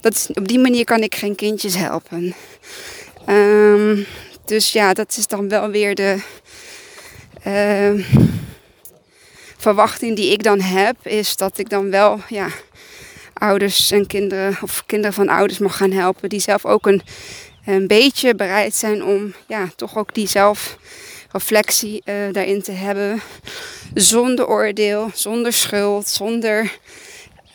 dat 0.00 0.14
is, 0.14 0.28
op 0.34 0.48
die 0.48 0.58
manier 0.58 0.84
kan 0.84 1.02
ik 1.02 1.14
geen 1.14 1.34
kindjes 1.34 1.74
helpen. 1.74 2.34
Um, 3.28 4.06
dus 4.44 4.72
ja, 4.72 4.94
dat 4.94 5.16
is 5.16 5.26
dan 5.26 5.48
wel 5.48 5.70
weer 5.70 5.94
de 5.94 6.18
ehm, 7.42 8.02
verwachting 9.56 10.16
die 10.16 10.32
ik 10.32 10.42
dan 10.42 10.60
heb. 10.60 10.96
Is 11.02 11.36
dat 11.36 11.58
ik 11.58 11.68
dan 11.68 11.90
wel, 11.90 12.20
ja, 12.28 12.48
ouders 13.32 13.90
en 13.90 14.06
kinderen 14.06 14.56
of 14.60 14.82
kinderen 14.86 15.14
van 15.14 15.28
ouders 15.28 15.58
mag 15.58 15.76
gaan 15.76 15.92
helpen. 15.92 16.28
Die 16.28 16.40
zelf 16.40 16.64
ook 16.64 16.86
een, 16.86 17.02
een 17.66 17.86
beetje 17.86 18.34
bereid 18.34 18.74
zijn 18.74 19.04
om 19.04 19.34
ja, 19.46 19.68
toch 19.76 19.96
ook 19.96 20.14
die 20.14 20.28
zelfreflectie 20.28 22.02
uh, 22.04 22.14
daarin 22.32 22.62
te 22.62 22.72
hebben. 22.72 23.20
Zonder 23.94 24.48
oordeel, 24.48 25.10
zonder 25.14 25.52
schuld, 25.52 26.08
zonder 26.08 26.78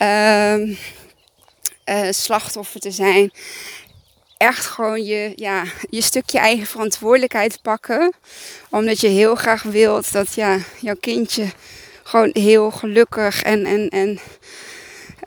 uh, 0.02 0.76
slachtoffer 2.10 2.80
te 2.80 2.92
zijn. 2.92 3.32
Echt 4.38 4.66
gewoon 4.66 5.04
je, 5.04 5.32
ja, 5.36 5.64
je 5.90 6.02
stukje 6.02 6.40
eigen 6.40 6.68
verantwoordelijkheid 6.68 7.62
pakken. 7.62 8.14
Omdat 8.70 9.00
je 9.00 9.08
heel 9.08 9.36
graag 9.36 9.64
wilt 9.64 10.12
dat 10.12 10.34
ja, 10.34 10.58
jouw 10.80 10.96
kindje 11.00 11.46
gewoon 12.04 12.30
heel 12.34 12.72
gelukkig 12.72 13.42
en, 13.44 13.66
en, 13.66 13.90
en 13.90 14.20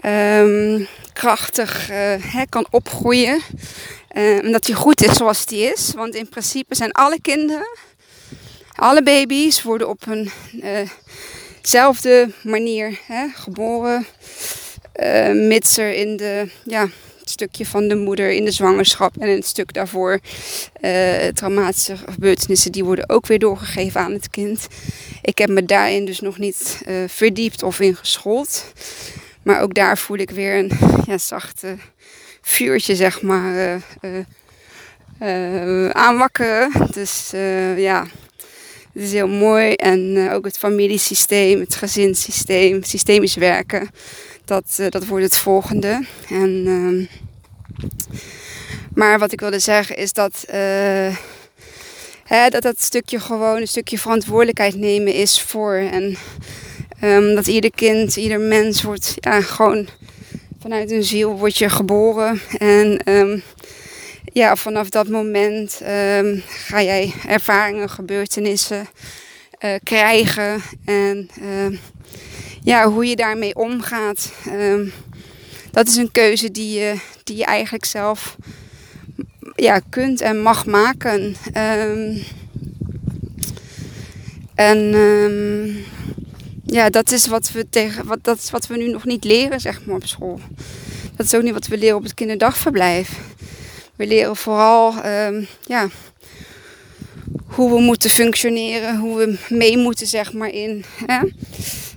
um, 0.07 0.87
krachtig 1.13 1.87
hè, 2.33 2.47
kan 2.49 2.67
opgroeien. 2.71 3.41
En 4.09 4.53
dat 4.53 4.67
hij 4.67 4.77
goed 4.77 5.03
is 5.03 5.17
zoals 5.17 5.45
hij 5.49 5.59
is. 5.59 5.93
Want 5.95 6.15
in 6.15 6.29
principe 6.29 6.75
zijn 6.75 6.93
alle 6.93 7.21
kinderen, 7.21 7.79
alle 8.75 9.03
baby's 9.03 9.63
worden 9.63 9.89
op 9.89 10.03
eenzelfde 11.61 12.27
uh, 12.29 12.53
manier 12.53 13.01
geboren. 13.35 14.07
mits 15.33 15.77
er 15.79 15.93
in 15.95 16.17
de 16.17 16.49
ja, 16.65 16.89
het 17.21 17.31
stukje 17.31 17.67
van 17.67 17.89
de 17.89 17.95
moeder 17.95 18.31
in 18.31 18.45
de 18.45 18.51
zwangerschap 18.51 19.17
en 19.19 19.29
het 19.29 19.47
stuk 19.47 19.73
daarvoor 19.73 20.21
traumatische 21.35 21.97
gebeurtenissen, 21.97 22.73
die 22.73 22.85
worden 22.85 23.09
ook 23.09 23.27
weer 23.27 23.39
doorgegeven 23.39 24.01
aan 24.01 24.13
het 24.13 24.31
kind. 24.31 24.67
Ik 25.23 25.39
heb 25.39 25.49
me 25.49 25.65
daarin 25.65 26.05
dus 26.05 26.21
nog 26.21 26.39
niet 26.39 26.83
verdiept 27.07 27.63
of 27.63 27.81
in 27.81 27.97
geschoold. 27.97 28.65
Maar 29.43 29.61
ook 29.63 29.75
daar 29.75 29.99
voel 29.99 30.17
ik 30.17 30.31
weer 30.31 30.59
een 30.59 30.71
ja, 31.07 31.19
zachte 31.19 31.77
vuurtje, 32.41 32.97
zeg 32.97 33.23
maar, 33.23 33.83
uh, 35.21 35.89
aanwakkeren. 35.89 36.73
Dus 36.93 37.31
ja, 37.77 38.07
het 38.93 39.03
is 39.03 39.13
heel 39.13 39.29
mooi. 39.29 39.75
En 39.75 40.31
ook 40.33 40.45
het 40.45 40.59
familiesysteem, 40.59 41.61
het 41.61 41.75
gezinssysteem, 41.75 42.83
systemisch 42.83 43.35
werken 43.35 43.91
dat, 44.45 44.81
dat 44.89 45.07
wordt 45.07 45.25
het 45.25 45.37
volgende. 45.37 46.07
En, 46.29 46.65
uh, 46.67 47.09
maar 48.95 49.19
wat 49.19 49.33
ik 49.33 49.41
wilde 49.41 49.59
zeggen 49.59 49.97
is 49.97 50.13
dat, 50.13 50.45
dat 52.49 52.63
dat 52.63 52.83
stukje 52.83 53.21
gewoon 53.21 53.61
een 53.61 53.69
stukje 53.69 53.99
verantwoordelijkheid 53.99 54.75
nemen 54.75 55.15
is 55.15 55.41
voor. 55.41 55.75
En 55.75 56.17
um, 57.05 57.35
dat 57.35 57.47
ieder 57.47 57.71
kind, 57.71 58.17
ieder 58.17 58.41
mens 58.41 58.83
wordt 58.83 59.15
ja, 59.21 59.41
gewoon 59.41 59.89
vanuit 60.61 60.91
een 60.91 61.05
ziel 61.05 61.39
wordt 61.39 61.57
je 61.57 61.69
geboren. 61.69 62.41
En 62.59 63.01
um, 63.05 63.43
ja, 64.33 64.57
vanaf 64.57 64.89
dat 64.89 65.09
moment 65.09 65.81
um, 65.83 66.43
ga 66.47 66.83
jij 66.83 67.13
ervaringen, 67.27 67.91
gebeurtenissen 67.91 68.87
uh, 69.65 69.75
krijgen. 69.83 70.63
En 70.85 71.31
ja, 72.63 72.91
hoe 72.91 73.07
je 73.07 73.17
daarmee 73.17 73.55
omgaat, 73.55 74.33
dat 75.71 75.89
is 75.89 75.97
een 75.97 76.13
keuze 76.13 76.51
die 76.51 76.79
je, 76.79 76.95
die 77.25 77.37
je 77.37 77.45
eigenlijk 77.45 77.85
zelf 77.85 78.37
ja, 79.57 79.81
kunt 79.91 80.21
en 80.21 80.43
mag 80.43 80.67
maken. 80.67 81.37
En 84.55 84.95
ja, 86.73 86.91
dat 86.91 87.11
is 87.11 87.27
wat 87.27 87.53
we 87.53 87.69
tegen 87.71 88.07
wat, 88.07 88.19
dat 88.23 88.39
is 88.39 88.51
wat 88.51 88.67
we 88.67 88.77
nu 88.77 88.91
nog 88.91 89.05
niet 89.05 89.25
leren, 89.25 89.61
zeg 89.61 89.85
maar, 89.85 89.97
op 89.97 90.07
school. 90.07 90.41
Dat 91.17 91.27
is 91.27 91.35
ook 91.35 91.43
niet 91.43 91.53
wat 91.53 91.67
we 91.67 91.79
leren 91.79 91.97
op 91.97 92.03
het 92.03 92.15
kinderdagverblijf. 92.15 93.19
We 93.97 94.07
leren 94.07 94.37
vooral 94.37 94.95
ja, 95.67 95.89
hoe 97.45 97.71
we 97.71 97.81
moeten 97.81 98.11
functioneren, 98.11 98.99
hoe 98.99 99.17
we 99.17 99.39
mee 99.49 99.79
moeten, 99.79 100.07
zeg 100.07 100.33
maar, 100.33 100.49
in. 100.49 100.85
Hè? 101.07 101.19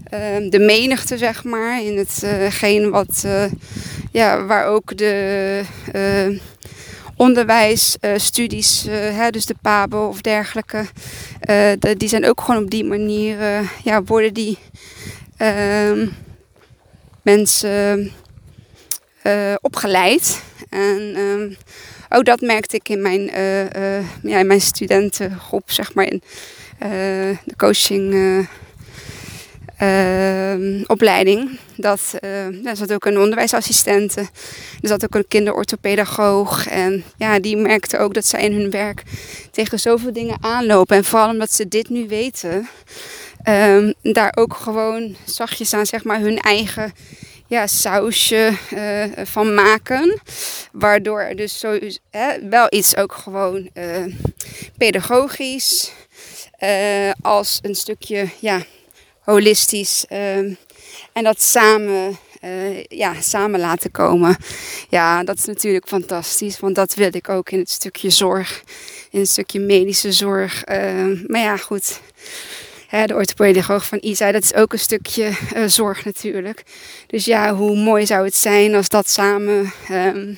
Ehm, 0.10 0.50
de 0.50 0.60
menigte, 0.60 1.18
zeg 1.18 1.44
maar. 1.44 1.84
In 1.84 1.98
hetgeen 1.98 2.84
uh, 2.84 2.90
wat, 2.90 3.24
uh, 3.26 3.46
ja, 4.12 4.46
waar 4.46 4.66
ook 4.66 4.98
de 4.98 5.62
uh, 5.96 6.40
onderwijsstudies, 7.18 8.86
hè, 8.90 9.30
dus 9.30 9.46
de 9.46 9.56
PABO 9.62 10.08
of 10.08 10.22
dergelijke, 10.22 10.86
de, 11.80 11.96
die 11.98 12.10
zijn 12.10 12.26
ook 12.26 12.42
gewoon 12.42 12.64
op 12.64 12.70
die 12.70 12.84
manier, 12.84 13.38
ja, 13.84 14.04
worden 14.04 14.34
die 14.34 14.58
ehm, 15.38 16.08
mensen 17.22 18.12
opgeleid. 19.62 20.42
En 20.70 21.18
um, 21.18 21.58
ook 22.10 22.26
dat 22.26 22.42
merkte 22.42 22.76
ik 22.76 22.90
in 22.90 23.02
mijn, 23.02 23.22
ja, 24.22 24.40
in 24.40 24.48
mijn 24.48 24.62
studentengroep, 24.62 25.72
zeg 25.72 25.94
maar, 25.94 26.06
in 26.06 26.22
de 27.44 27.56
coaching 27.58 28.14
uh, 29.82 30.84
opleiding. 30.88 31.60
Dat, 31.78 32.16
uh, 32.64 32.74
zat 32.74 32.94
ook 32.94 33.06
een 33.06 33.20
onderwijsassistente. 33.20 34.20
Er 34.82 34.88
zat 34.88 35.04
ook 35.04 35.16
een 35.16 35.28
kinderorthopedagoog. 35.28 36.68
En 36.68 37.04
ja, 37.18 37.40
die 37.40 37.58
merkte 37.58 37.98
ook 37.98 38.14
dat 38.14 38.26
zij 38.26 38.42
in 38.42 38.54
hun 38.54 38.70
werk 38.70 39.04
tegen 39.52 39.80
zoveel 39.80 40.14
dingen 40.14 40.38
aanlopen. 40.42 40.98
En 40.98 41.04
vooral 41.04 41.30
omdat 41.30 41.54
ze 41.54 41.68
dit 41.68 41.90
nu 41.90 42.08
weten, 42.08 42.70
um, 43.50 43.94
daar 44.02 44.34
ook 44.36 44.54
gewoon 44.54 45.16
zachtjes 45.26 45.74
aan 45.74 45.86
zeg 45.86 46.04
maar 46.04 46.20
hun 46.20 46.40
eigen 46.40 46.94
ja, 47.48 47.68
sausje 47.68 48.52
uh, 48.74 49.26
van 49.26 49.54
maken. 49.54 50.20
Waardoor 50.72 51.20
er 51.20 51.36
dus 51.36 51.60
zo, 51.60 51.80
wel 52.50 52.68
iets 52.70 52.98
ook 52.98 53.14
gewoon 53.14 53.70
pedagogisch 54.78 55.92
als 57.22 57.60
een 57.62 57.76
stukje 57.76 58.28
ja, 58.40 58.62
holistisch. 59.26 60.06
Ehm, 60.08 60.54
en 61.14 61.24
dat 61.24 61.42
samen, 61.42 62.18
uh, 62.44 62.84
ja, 62.84 63.22
samen 63.22 63.60
laten 63.60 63.92
komen. 63.92 64.38
Ja, 64.90 65.24
dat 65.24 65.38
is 65.38 65.46
natuurlijk 65.46 65.88
fantastisch. 65.88 66.60
Want 66.60 66.76
dat 66.76 66.94
wil 66.94 67.16
ik 67.16 67.30
ook 67.30 67.50
in 67.50 67.60
het 67.60 67.70
stukje 67.70 68.10
zorg. 68.10 68.64
In 69.10 69.20
het 69.20 69.30
stukje 69.30 69.60
medische 69.60 70.12
zorg. 70.12 70.64
Uh, 70.70 71.28
maar 71.28 71.42
ja, 71.42 71.58
goed. 71.58 72.00
Hè, 72.88 73.06
de 73.06 73.14
orthopedagoog 73.14 73.86
van 73.86 73.98
Isa, 74.02 74.32
dat 74.32 74.44
is 74.44 74.54
ook 74.54 74.74
een 74.74 74.80
stukje 74.80 75.32
uh, 75.56 75.64
zorg 75.66 76.06
natuurlijk. 76.06 76.64
Dus 77.08 77.26
ja, 77.26 77.56
hoe 77.56 77.76
mooi 77.78 78.06
zou 78.06 78.26
het 78.26 78.36
zijn 78.36 78.76
als 78.76 78.90
dat 78.90 79.10
samen... 79.10 79.74
Um, 79.92 80.38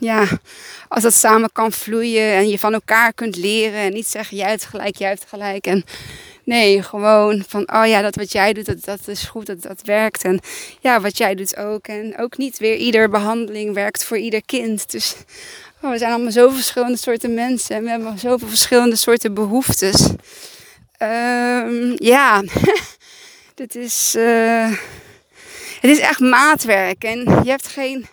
ja, 0.00 0.26
als 0.88 1.02
dat 1.02 1.14
samen 1.14 1.52
kan 1.52 1.72
vloeien 1.72 2.32
en 2.32 2.48
je 2.48 2.58
van 2.58 2.72
elkaar 2.72 3.12
kunt 3.12 3.36
leren 3.36 3.80
en 3.80 3.92
niet 3.92 4.06
zeggen 4.06 4.36
jij 4.36 4.48
hebt 4.48 4.64
gelijk, 4.64 4.96
jij 4.96 5.08
hebt 5.08 5.24
gelijk. 5.28 5.66
En 5.66 5.84
nee, 6.44 6.82
gewoon 6.82 7.44
van 7.48 7.72
oh 7.72 7.86
ja, 7.86 8.02
dat 8.02 8.14
wat 8.14 8.32
jij 8.32 8.52
doet, 8.52 8.66
dat, 8.66 8.84
dat 8.84 9.08
is 9.08 9.22
goed, 9.22 9.46
dat, 9.46 9.62
dat 9.62 9.80
werkt. 9.84 10.24
En 10.24 10.40
ja, 10.80 11.00
wat 11.00 11.18
jij 11.18 11.34
doet 11.34 11.56
ook. 11.56 11.86
En 11.86 12.18
ook 12.18 12.36
niet 12.36 12.58
weer 12.58 12.76
ieder 12.76 13.10
behandeling 13.10 13.74
werkt 13.74 14.04
voor 14.04 14.18
ieder 14.18 14.42
kind. 14.44 14.90
Dus 14.90 15.14
oh, 15.80 15.90
we 15.90 15.98
zijn 15.98 16.12
allemaal 16.12 16.32
zoveel 16.32 16.56
verschillende 16.56 16.98
soorten 16.98 17.34
mensen 17.34 17.76
en 17.76 17.82
we 17.82 17.90
hebben 17.90 18.18
zoveel 18.18 18.48
verschillende 18.48 18.96
soorten 18.96 19.34
behoeftes. 19.34 20.08
Um, 20.98 21.92
ja, 21.96 22.42
dit 23.54 23.74
is, 23.74 24.14
uh, 24.16 24.72
het 25.80 25.90
is 25.90 25.98
echt 25.98 26.20
maatwerk 26.20 27.04
en 27.04 27.18
je 27.44 27.50
hebt 27.50 27.68
geen 27.68 28.06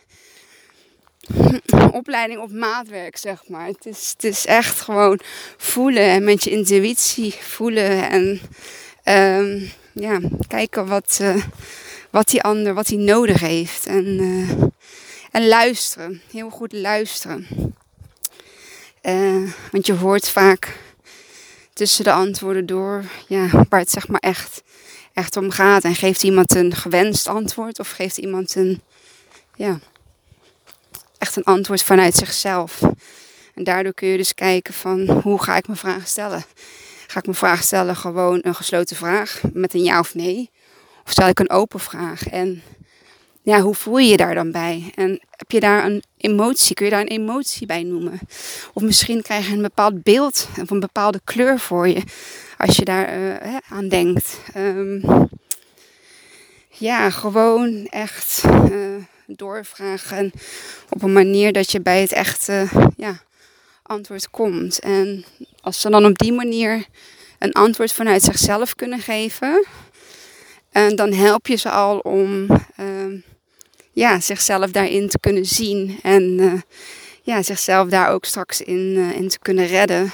opleiding 1.91 2.39
op 2.39 2.51
maatwerk, 2.51 3.17
zeg 3.17 3.47
maar. 3.47 3.67
Het 3.67 3.85
is, 3.85 4.09
het 4.13 4.23
is 4.23 4.45
echt 4.45 4.81
gewoon 4.81 5.19
voelen 5.57 6.03
en 6.03 6.23
met 6.23 6.43
je 6.43 6.49
intuïtie 6.49 7.33
voelen 7.39 8.09
en 8.09 8.41
um, 9.03 9.71
ja, 9.93 10.19
kijken 10.47 10.87
wat, 10.87 11.19
uh, 11.21 11.43
wat 12.09 12.27
die 12.27 12.41
ander, 12.41 12.73
wat 12.73 12.87
hij 12.87 12.97
nodig 12.97 13.39
heeft. 13.39 13.85
En, 13.85 14.05
uh, 14.05 14.51
en 15.31 15.47
luisteren, 15.47 16.21
heel 16.31 16.49
goed 16.49 16.73
luisteren. 16.73 17.47
Uh, 19.01 19.51
want 19.71 19.85
je 19.85 19.93
hoort 19.93 20.29
vaak 20.29 20.77
tussen 21.73 22.03
de 22.03 22.11
antwoorden 22.11 22.65
door 22.65 23.03
ja, 23.27 23.47
waar 23.69 23.79
het 23.79 23.91
zeg 23.91 24.07
maar 24.07 24.19
echt, 24.19 24.63
echt 25.13 25.37
om 25.37 25.49
gaat. 25.49 25.83
En 25.83 25.95
geeft 25.95 26.23
iemand 26.23 26.55
een 26.55 26.75
gewenst 26.75 27.27
antwoord 27.27 27.79
of 27.79 27.89
geeft 27.89 28.17
iemand 28.17 28.55
een 28.55 28.81
ja, 29.55 29.79
een 31.35 31.43
antwoord 31.43 31.83
vanuit 31.83 32.15
zichzelf. 32.15 32.81
En 33.53 33.63
daardoor 33.63 33.93
kun 33.93 34.07
je 34.07 34.17
dus 34.17 34.33
kijken 34.33 34.73
van 34.73 35.09
hoe 35.09 35.43
ga 35.43 35.57
ik 35.57 35.67
mijn 35.67 35.79
vragen 35.79 36.07
stellen. 36.07 36.43
Ga 37.07 37.19
ik 37.19 37.25
mijn 37.25 37.37
vraag 37.37 37.63
stellen 37.63 37.95
gewoon 37.95 38.39
een 38.41 38.55
gesloten 38.55 38.95
vraag 38.95 39.41
met 39.53 39.73
een 39.73 39.83
ja 39.83 39.99
of 39.99 40.15
nee? 40.15 40.49
Of 41.05 41.11
stel 41.11 41.27
ik 41.27 41.39
een 41.39 41.49
open 41.49 41.79
vraag? 41.79 42.27
En 42.27 42.61
ja, 43.41 43.61
hoe 43.61 43.75
voel 43.75 43.97
je 43.97 44.09
je 44.09 44.17
daar 44.17 44.35
dan 44.35 44.51
bij? 44.51 44.91
En 44.95 45.21
heb 45.31 45.51
je 45.51 45.59
daar 45.59 45.85
een 45.85 46.03
emotie? 46.17 46.75
Kun 46.75 46.85
je 46.85 46.91
daar 46.91 47.01
een 47.01 47.07
emotie 47.07 47.67
bij 47.67 47.83
noemen? 47.83 48.19
Of 48.73 48.81
misschien 48.81 49.21
krijg 49.21 49.47
je 49.47 49.53
een 49.53 49.61
bepaald 49.61 50.03
beeld 50.03 50.47
of 50.61 50.69
een 50.69 50.79
bepaalde 50.79 51.21
kleur 51.23 51.59
voor 51.59 51.87
je 51.87 52.03
als 52.57 52.75
je 52.75 52.85
daar 52.85 53.19
uh, 53.19 53.57
aan 53.69 53.87
denkt. 53.87 54.39
Um, 54.57 55.29
ja, 56.69 57.09
gewoon 57.09 57.85
echt 57.85 58.43
uh, 58.71 59.03
doorvragen 59.35 60.31
op 60.89 61.03
een 61.03 61.13
manier 61.13 61.53
dat 61.53 61.71
je 61.71 61.81
bij 61.81 62.01
het 62.01 62.11
echte 62.11 62.67
ja, 62.97 63.21
antwoord 63.83 64.29
komt. 64.29 64.79
En 64.79 65.25
als 65.61 65.81
ze 65.81 65.89
dan 65.89 66.05
op 66.05 66.17
die 66.17 66.33
manier 66.33 66.85
een 67.39 67.51
antwoord 67.53 67.93
vanuit 67.93 68.23
zichzelf 68.23 68.75
kunnen 68.75 68.99
geven, 68.99 69.65
en 70.71 70.95
dan 70.95 71.13
help 71.13 71.47
je 71.47 71.55
ze 71.55 71.69
al 71.69 71.97
om 71.97 72.43
uh, 72.79 73.21
ja, 73.91 74.19
zichzelf 74.19 74.71
daarin 74.71 75.09
te 75.09 75.19
kunnen 75.19 75.45
zien 75.45 75.99
en 76.01 76.23
uh, 76.23 76.53
ja, 77.21 77.43
zichzelf 77.43 77.89
daar 77.89 78.09
ook 78.09 78.25
straks 78.25 78.61
in, 78.61 78.93
uh, 78.95 79.11
in 79.11 79.27
te 79.27 79.39
kunnen 79.39 79.67
redden. 79.67 80.11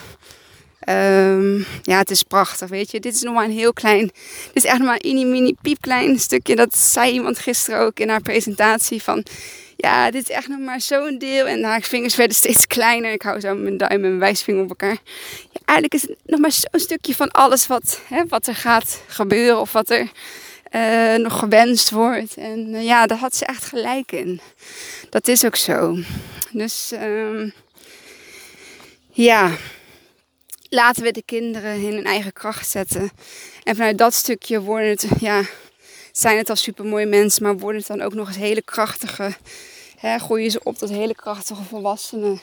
Um, 0.90 1.66
ja, 1.84 1.98
het 1.98 2.12
is 2.12 2.24
prachtig, 2.24 2.70
weet 2.70 2.92
je. 2.92 3.00
Dit 3.00 3.14
is 3.14 3.22
nog 3.22 3.34
maar 3.34 3.46
een 3.46 3.52
heel 3.52 3.74
klein, 3.74 4.12
dit 4.54 4.64
is 4.64 4.66
echt 4.66 4.80
maar 4.80 5.00
een 5.02 5.30
mini, 5.30 5.56
piepklein 5.62 6.20
stukje. 6.20 6.56
Dat 6.56 6.78
zei 6.78 7.12
iemand 7.12 7.40
gisteren 7.40 7.80
ook 7.80 8.00
in 8.00 8.10
haar 8.10 8.22
presentatie 8.22 9.04
van, 9.04 9.26
ja, 9.76 10.12
dit 10.12 10.30
is 10.30 10.36
echt 10.36 10.48
nog 10.48 10.60
maar 10.60 10.82
zo'n 10.82 11.18
deel. 11.18 11.46
En 11.46 11.64
haar 11.64 11.82
vingers 11.82 12.16
werden 12.16 12.36
steeds 12.36 12.68
kleiner. 12.68 13.12
Ik 13.12 13.22
hou 13.22 13.40
zo 13.40 13.56
mijn 13.56 13.78
duim 13.78 13.92
en 13.92 14.02
mijn 14.02 14.20
wijsvinger 14.20 14.64
op 14.64 14.70
elkaar. 14.70 14.98
Ja, 15.52 15.60
eigenlijk 15.66 15.94
is 15.94 16.02
het 16.02 16.18
nog 16.26 16.40
maar 16.40 16.52
zo'n 16.52 16.80
stukje 16.80 17.16
van 17.16 17.32
alles 17.32 17.68
wat, 17.68 18.02
hè, 18.08 18.24
wat 18.28 18.48
er 18.48 18.56
gaat 18.56 19.02
gebeuren 19.08 19.60
of 19.60 19.72
wat 19.72 19.90
er 19.90 20.12
uh, 20.76 21.16
nog 21.16 21.40
gewenst 21.40 21.90
wordt. 21.90 22.36
En 22.36 22.68
uh, 22.74 22.84
ja, 22.84 23.06
daar 23.06 23.18
had 23.18 23.36
ze 23.36 23.46
echt 23.46 23.66
gelijk 23.66 24.12
in. 24.12 24.40
Dat 25.10 25.28
is 25.28 25.46
ook 25.46 25.56
zo. 25.56 25.98
Dus 26.52 26.92
um, 27.02 27.54
ja, 29.12 29.52
laten 30.70 31.04
we 31.04 31.12
de 31.12 31.24
kinderen 31.26 31.82
in 31.82 31.94
hun 31.94 32.06
eigen 32.06 32.34
kracht 32.34 32.70
zetten. 32.70 33.12
En 33.64 33.76
vanuit 33.76 33.98
dat 33.98 34.14
stukje 34.14 34.62
worden 34.62 34.90
het, 34.90 35.08
ja, 35.20 35.42
zijn 36.12 36.38
het 36.38 36.50
al 36.50 36.56
supermooie 36.56 37.06
mensen, 37.06 37.44
maar 37.44 37.58
worden 37.58 37.80
het 37.80 37.88
dan 37.88 38.02
ook 38.02 38.14
nog 38.14 38.28
eens 38.28 38.38
hele 38.38 38.62
krachtige, 38.62 39.36
hè, 39.98 40.18
groeien 40.18 40.52
ze 40.52 40.60
op 40.64 40.78
tot 40.78 40.90
hele 40.90 41.16
krachtige 41.16 41.64
volwassenen. 41.64 42.40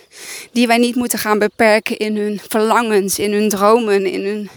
Die 0.53 0.67
wij 0.67 0.79
niet 0.79 0.95
moeten 0.95 1.19
gaan 1.19 1.39
beperken 1.39 1.97
in 1.97 2.17
hun 2.17 2.41
verlangens, 2.49 3.19
in 3.19 3.33
hun 3.33 3.49
dromen, 3.49 4.07
in 4.07 4.25
hun 4.25 4.51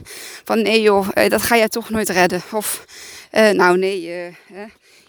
van 0.43 0.62
nee 0.62 0.82
joh, 0.82 1.08
eh, 1.13 1.30
dat 1.30 1.41
ga 1.41 1.56
je 1.56 1.67
toch 1.67 1.89
nooit 1.89 2.10
redden. 2.10 2.41
Of 2.51 2.86
uh, 3.32 3.49
nou 3.49 3.77
nee, 3.77 4.01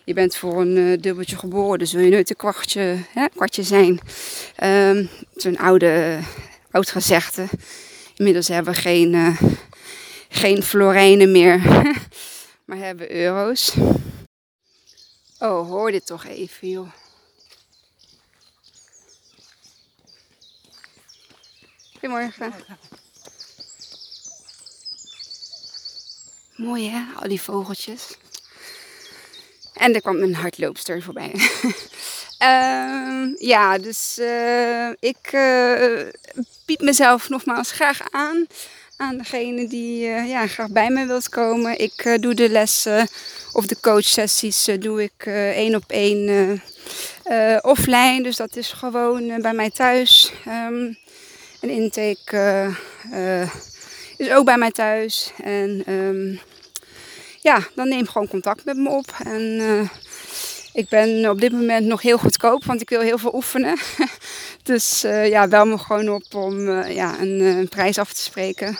je 0.04 0.14
bent 0.14 0.36
voor 0.36 0.60
een 0.60 0.76
uh, 0.76 0.98
dubbeltje 1.00 1.36
geboren, 1.36 1.78
dus 1.78 1.92
wil 1.92 2.04
je 2.04 2.10
nooit 2.10 2.30
een 2.30 2.36
kwartje, 2.36 2.96
kwartje 3.34 3.62
zijn. 3.62 4.00
Um, 4.64 5.08
Zo'n 5.34 5.58
oude, 5.58 6.18
oud 6.70 6.90
gezegde. 6.90 7.46
Inmiddels 8.18 8.48
hebben 8.48 8.74
we 8.74 8.80
geen, 8.80 9.36
geen 10.28 10.62
florijnen 10.62 11.30
meer, 11.30 11.62
maar 12.66 12.76
hebben 12.76 13.12
euro's. 13.12 13.74
Oh, 15.38 15.68
hoor 15.68 15.90
dit 15.90 16.06
toch 16.06 16.24
even, 16.26 16.68
joh. 16.68 16.88
Goedemorgen. 21.92 22.54
Mooi 26.56 26.90
hè, 26.90 27.04
al 27.16 27.28
die 27.28 27.40
vogeltjes. 27.40 28.16
En 29.74 29.94
er 29.94 30.00
kwam 30.00 30.22
een 30.22 30.34
hardloopster 30.34 31.02
voorbij. 31.02 31.32
uh, 32.42 33.34
ja, 33.38 33.78
dus 33.78 34.18
uh, 34.20 34.88
ik 35.00 35.32
uh, 35.32 36.06
bied 36.66 36.80
mezelf 36.80 37.28
nogmaals 37.28 37.72
graag 37.72 38.00
aan. 38.10 38.46
Aan 38.96 39.16
degene 39.16 39.68
die 39.68 40.08
uh, 40.08 40.28
ja, 40.28 40.46
graag 40.46 40.68
bij 40.68 40.90
me 40.90 41.06
wilt 41.06 41.28
komen. 41.28 41.78
Ik 41.78 42.16
doe 42.20 42.34
de 42.34 42.48
lessen 42.48 43.08
of 43.52 43.66
de 43.66 43.80
coachsessies 43.80 44.68
doe 44.78 45.02
ik 45.02 45.26
één 45.54 45.74
op 45.74 45.84
één 45.86 46.62
offline. 47.60 48.22
Dus 48.22 48.36
dat 48.36 48.56
is 48.56 48.72
gewoon 48.72 49.40
bij 49.40 49.52
mij 49.52 49.70
thuis. 49.70 50.32
Um, 50.48 50.98
een 51.60 51.70
intake 51.70 52.70
is 54.16 54.30
ook 54.30 54.44
bij 54.44 54.58
mij 54.58 54.70
thuis. 54.70 55.32
En 55.42 55.82
um, 55.92 56.40
ja, 57.40 57.58
dan 57.74 57.88
neem 57.88 58.08
gewoon 58.08 58.28
contact 58.28 58.64
met 58.64 58.76
me 58.76 58.88
op. 58.88 59.14
En 59.24 59.60
ik 60.78 60.88
ben 60.88 61.30
op 61.30 61.40
dit 61.40 61.52
moment 61.52 61.86
nog 61.86 62.02
heel 62.02 62.18
goedkoop, 62.18 62.64
want 62.64 62.80
ik 62.80 62.88
wil 62.88 63.00
heel 63.00 63.18
veel 63.18 63.34
oefenen. 63.34 63.78
dus 64.62 65.04
uh, 65.04 65.28
ja, 65.28 65.48
bel 65.48 65.66
me 65.66 65.78
gewoon 65.78 66.08
op 66.08 66.34
om 66.34 66.68
uh, 66.68 66.94
ja, 66.94 67.20
een, 67.20 67.40
een, 67.40 67.68
prijs 67.68 67.98
af 67.98 68.12
te 68.12 68.20
spreken. 68.20 68.78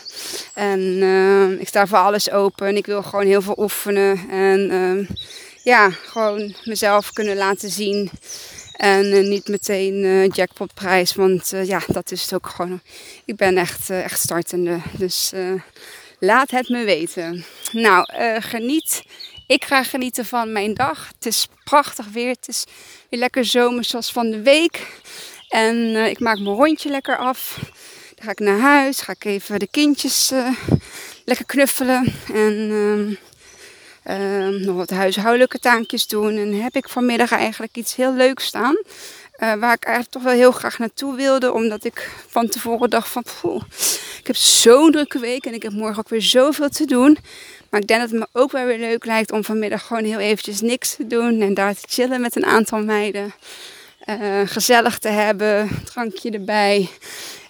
En 0.54 1.61
ik 1.61 1.68
sta 1.68 1.87
voor 1.87 1.98
alles 1.98 2.30
open. 2.30 2.76
Ik 2.76 2.87
wil 2.87 3.02
gewoon 3.02 3.26
heel 3.26 3.42
veel 3.42 3.56
oefenen. 3.58 4.28
En 4.30 4.70
ehm, 4.70 5.04
ja, 5.62 5.90
gewoon 5.90 6.54
mezelf 6.64 7.12
kunnen 7.12 7.37
laten 7.37 7.70
zien. 7.70 8.11
En 8.76 9.28
niet 9.28 9.48
meteen 9.48 10.26
jackpotprijs, 10.26 11.14
want 11.14 11.52
ja, 11.64 11.80
dat 11.87 12.11
is 12.11 12.22
het 12.22 12.34
ook 12.34 12.48
gewoon. 12.48 12.80
Ik 13.24 13.37
ben 13.37 13.56
echt, 13.56 13.90
echt 13.90 14.20
startende. 14.20 14.78
Dus 14.98 15.32
laat 16.18 16.50
het 16.50 16.68
me 16.68 16.84
weten. 16.84 17.44
Nou, 17.72 18.04
geniet. 18.40 19.02
Ik 19.48 19.64
ga 19.64 19.82
genieten 19.82 20.24
van 20.24 20.52
mijn 20.52 20.74
dag. 20.74 21.08
Het 21.14 21.26
is 21.26 21.48
prachtig 21.64 22.06
weer. 22.06 22.28
Het 22.28 22.48
is 22.48 22.64
weer 23.11 23.20
lekker 23.20 23.44
zomer 23.44 23.84
zoals 23.84 24.12
van 24.12 24.30
de 24.30 24.42
week. 24.42 24.87
En 25.48 25.96
ik 25.96 26.20
maak 26.20 26.38
mijn 26.38 26.56
rondje 26.56 26.88
lekker 26.88 27.16
af. 27.16 27.58
Dan 28.14 28.24
ga 28.24 28.30
ik 28.30 28.38
naar 28.38 28.58
huis. 28.58 29.00
Ga 29.00 29.12
ik 29.12 29.24
even 29.24 29.58
de 29.58 29.68
kindjes 29.70 30.32
lekker 31.24 31.46
knuffelen. 31.46 32.14
En 32.32 32.70
ehm, 32.70 34.20
uh, 34.20 34.64
nog 34.66 34.76
wat 34.76 34.90
huishoudelijke 34.90 35.58
taakjes 35.58 36.06
doen. 36.06 36.37
En 36.37 36.62
heb 36.62 36.76
ik 36.76 36.88
vanmiddag 36.88 37.32
eigenlijk 37.32 37.76
iets 37.76 37.94
heel 37.94 38.14
leuks 38.14 38.44
staan. 38.44 38.76
Uh, 39.42 39.55
waar 39.55 39.74
ik 39.74 39.85
eigenlijk 39.85 40.11
toch 40.11 40.22
wel 40.22 40.33
heel 40.33 40.53
graag 40.53 40.79
naartoe 40.79 41.16
wilde. 41.16 41.53
Omdat 41.53 41.85
ik 41.85 42.11
van 42.29 42.48
tevoren 42.48 42.90
dacht 42.90 43.09
van... 43.09 43.24
Poeh, 43.40 43.62
ik 44.20 44.27
heb 44.27 44.37
zo'n 44.37 44.92
drukke 44.92 45.18
week 45.18 45.44
en 45.44 45.55
ik 45.55 45.62
heb 45.62 45.72
morgen 45.72 45.98
ook 45.98 46.09
weer 46.09 46.22
zoveel 46.22 46.68
te 46.68 46.85
doen. 46.85 47.18
Maar 47.70 47.81
ik 47.81 47.87
denk 47.87 48.01
dat 48.01 48.11
het 48.11 48.18
me 48.18 48.27
ook 48.33 48.53
wel 48.53 48.64
weer 48.64 48.79
leuk 48.79 49.05
lijkt 49.05 49.33
om 49.33 49.44
vanmiddag 49.44 49.87
gewoon 49.87 50.05
heel 50.05 50.18
eventjes 50.18 50.61
niks 50.61 50.94
te 50.94 51.07
doen. 51.07 51.40
En 51.40 51.55
daar 51.55 51.74
te 51.74 51.87
chillen 51.88 52.20
met 52.20 52.37
een 52.37 52.46
aantal 52.46 52.83
meiden. 52.83 53.33
Uh, 54.07 54.40
gezellig 54.44 54.98
te 54.98 55.09
hebben, 55.09 55.68
drankje 55.85 56.31
erbij. 56.31 56.88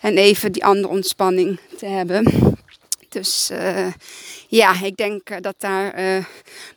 En 0.01 0.17
even 0.17 0.53
die 0.53 0.65
andere 0.65 0.95
ontspanning 0.95 1.61
te 1.79 1.87
hebben. 1.87 2.25
Dus 3.09 3.51
uh, 3.53 3.87
ja, 4.49 4.83
ik 4.83 4.97
denk 4.97 5.31
uh, 5.31 5.37
dat 5.41 5.55
daar 5.59 6.01
uh, 6.01 6.25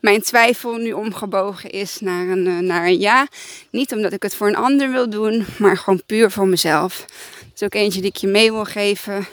mijn 0.00 0.22
twijfel 0.22 0.76
nu 0.76 0.92
omgebogen 0.92 1.70
is 1.70 2.00
naar 2.00 2.28
een, 2.28 2.66
naar 2.66 2.86
een 2.86 3.00
ja. 3.00 3.28
Niet 3.70 3.92
omdat 3.92 4.12
ik 4.12 4.22
het 4.22 4.34
voor 4.34 4.48
een 4.48 4.56
ander 4.56 4.90
wil 4.90 5.10
doen, 5.10 5.46
maar 5.58 5.76
gewoon 5.76 6.02
puur 6.06 6.30
voor 6.30 6.46
mezelf. 6.46 7.04
Dat 7.40 7.52
is 7.54 7.62
ook 7.62 7.74
eentje 7.74 8.00
die 8.00 8.10
ik 8.10 8.16
je 8.16 8.26
mee 8.26 8.52
wil 8.52 8.64
geven. 8.64 9.26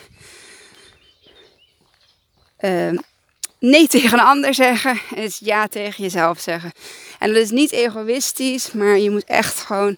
Ehm, 2.57 2.97
nee 3.59 3.87
tegen 3.97 4.13
een 4.13 4.25
ander 4.25 4.53
zeggen 4.53 4.99
is 5.15 5.39
ja 5.43 5.67
tegen 5.67 6.03
jezelf 6.03 6.39
zeggen. 6.39 6.71
En 7.19 7.33
dat 7.33 7.43
is 7.43 7.49
niet 7.49 7.71
egoïstisch, 7.71 8.71
maar 8.71 8.97
je 8.97 9.09
moet 9.09 9.25
echt 9.25 9.59
gewoon 9.59 9.97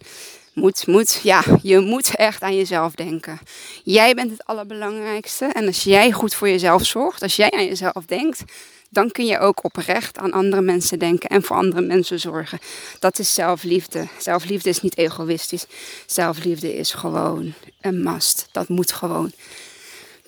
moet, 0.54 0.88
moet, 0.88 1.20
ja, 1.24 1.44
je 1.62 1.80
moet 1.80 2.16
echt 2.16 2.42
aan 2.42 2.56
jezelf 2.56 2.94
denken. 2.94 3.40
Jij 3.84 4.14
bent 4.14 4.32
het 4.32 4.46
allerbelangrijkste. 4.46 5.46
En 5.46 5.68
als 5.68 5.84
jij 5.84 6.12
goed 6.12 6.34
voor 6.34 6.50
jezelf 6.50 6.86
zorgt, 6.86 7.22
als 7.22 7.36
jij 7.36 7.52
aan 7.52 7.66
jezelf 7.66 8.06
denkt, 8.06 8.44
dan 8.90 9.12
kun 9.12 9.26
je 9.26 9.40
ook 9.40 9.64
oprecht 9.64 10.18
aan 10.18 10.32
andere 10.32 10.62
mensen 10.62 11.00
denken 11.00 11.30
en 11.30 11.44
voor 11.44 11.56
andere 11.56 11.82
mensen 11.82 12.20
zorgen. 12.20 12.60
Dat 13.00 13.20
is 13.20 13.34
zelfliefde. 13.34 14.08
Zelfliefde 14.18 14.70
is 14.70 14.82
niet 14.82 14.98
egoïstisch. 14.98 15.66
Zelfliefde 16.06 16.76
is 16.76 16.94
gewoon 16.94 17.54
een 17.82 18.04
must. 18.04 18.48
Dat 18.52 18.68
moet 18.68 18.92
gewoon. 18.92 19.32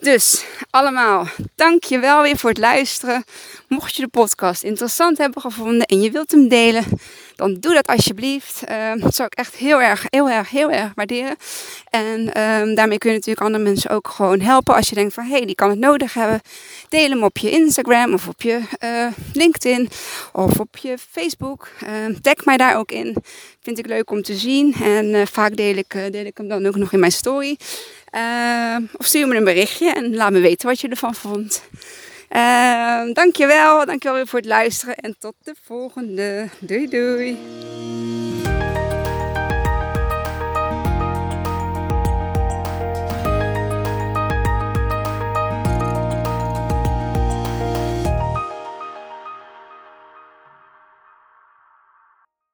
Dus 0.04 0.46
allemaal, 0.70 1.28
dank 1.56 1.84
je 1.84 2.00
wel 2.00 2.22
weer 2.22 2.38
voor 2.38 2.50
het 2.50 2.60
luisteren. 2.60 3.24
Mocht 3.68 3.96
je 3.96 4.02
de 4.02 4.08
podcast 4.08 4.64
interessant 4.64 5.18
hebben 5.18 5.42
gevonden 5.42 5.86
en 5.86 6.02
je 6.02 6.12
wilt 6.12 6.32
hem 6.32 6.48
delen, 6.48 6.84
dan 7.36 7.54
doe 7.60 7.74
dat 7.74 7.88
alsjeblieft. 7.88 8.62
Uh, 8.70 8.92
dat 8.96 9.16
zou 9.16 9.28
ik 9.32 9.38
echt 9.38 9.56
heel 9.56 9.82
erg, 9.82 10.06
heel 10.10 10.30
erg, 10.30 10.50
heel 10.50 10.72
erg 10.72 10.92
waarderen. 10.96 11.36
En 11.90 12.42
um, 12.42 12.76
daarmee 12.76 12.98
kun 12.98 13.10
je 13.10 13.16
natuurlijk 13.16 13.46
andere 13.46 13.64
mensen 13.64 13.90
ook 13.90 14.08
gewoon 14.08 14.40
helpen. 14.42 14.76
Als 14.76 14.90
je 14.90 14.96
denkt 14.96 15.14
van, 15.14 15.24
hé, 15.24 15.36
hey, 15.36 15.46
die 15.46 15.56
kan 15.56 15.70
het 15.70 15.80
nodig 15.80 16.14
hebben. 16.14 16.42
Deel 16.90 17.10
hem 17.10 17.24
op 17.24 17.38
je 17.38 17.50
Instagram 17.52 18.14
of 18.14 18.28
op 18.28 18.42
je 18.42 18.60
uh, 18.84 19.08
LinkedIn 19.34 19.90
of 20.32 20.60
op 20.60 20.78
je 20.78 20.98
Facebook. 21.12 21.70
Uh, 21.84 22.16
tag 22.22 22.46
mij 22.46 22.58
daar 22.58 22.78
ook 22.78 22.92
in. 22.92 23.16
Vind 23.62 23.78
ik 23.78 23.88
leuk 23.88 24.12
om 24.12 24.22
te 24.22 24.36
zien. 24.36 24.74
En 24.74 25.06
uh, 25.06 25.22
vaak 25.26 25.56
deel 25.56 25.76
ik, 25.76 26.12
deel 26.12 26.26
ik 26.26 26.38
hem 26.38 26.48
dan 26.48 26.66
ook 26.66 26.76
nog 26.76 26.92
in 26.94 27.00
mijn 27.00 27.12
story. 27.12 27.58
Of 28.98 29.06
stuur 29.06 29.28
me 29.28 29.36
een 29.36 29.44
berichtje 29.44 29.94
en 29.94 30.16
laat 30.16 30.32
me 30.32 30.40
weten 30.40 30.68
wat 30.68 30.82
je 30.82 30.88
ervan 30.88 31.16
vond. 31.16 31.64
Uh, 32.36 33.14
dankjewel, 33.14 33.86
dankjewel 33.86 34.18
weer 34.18 34.28
voor 34.28 34.40
het 34.40 34.48
luisteren 34.48 34.96
en 34.96 35.16
tot 35.20 35.36
de 35.44 35.56
volgende. 35.64 36.50
Doei 36.60 36.88
doei. 36.88 37.38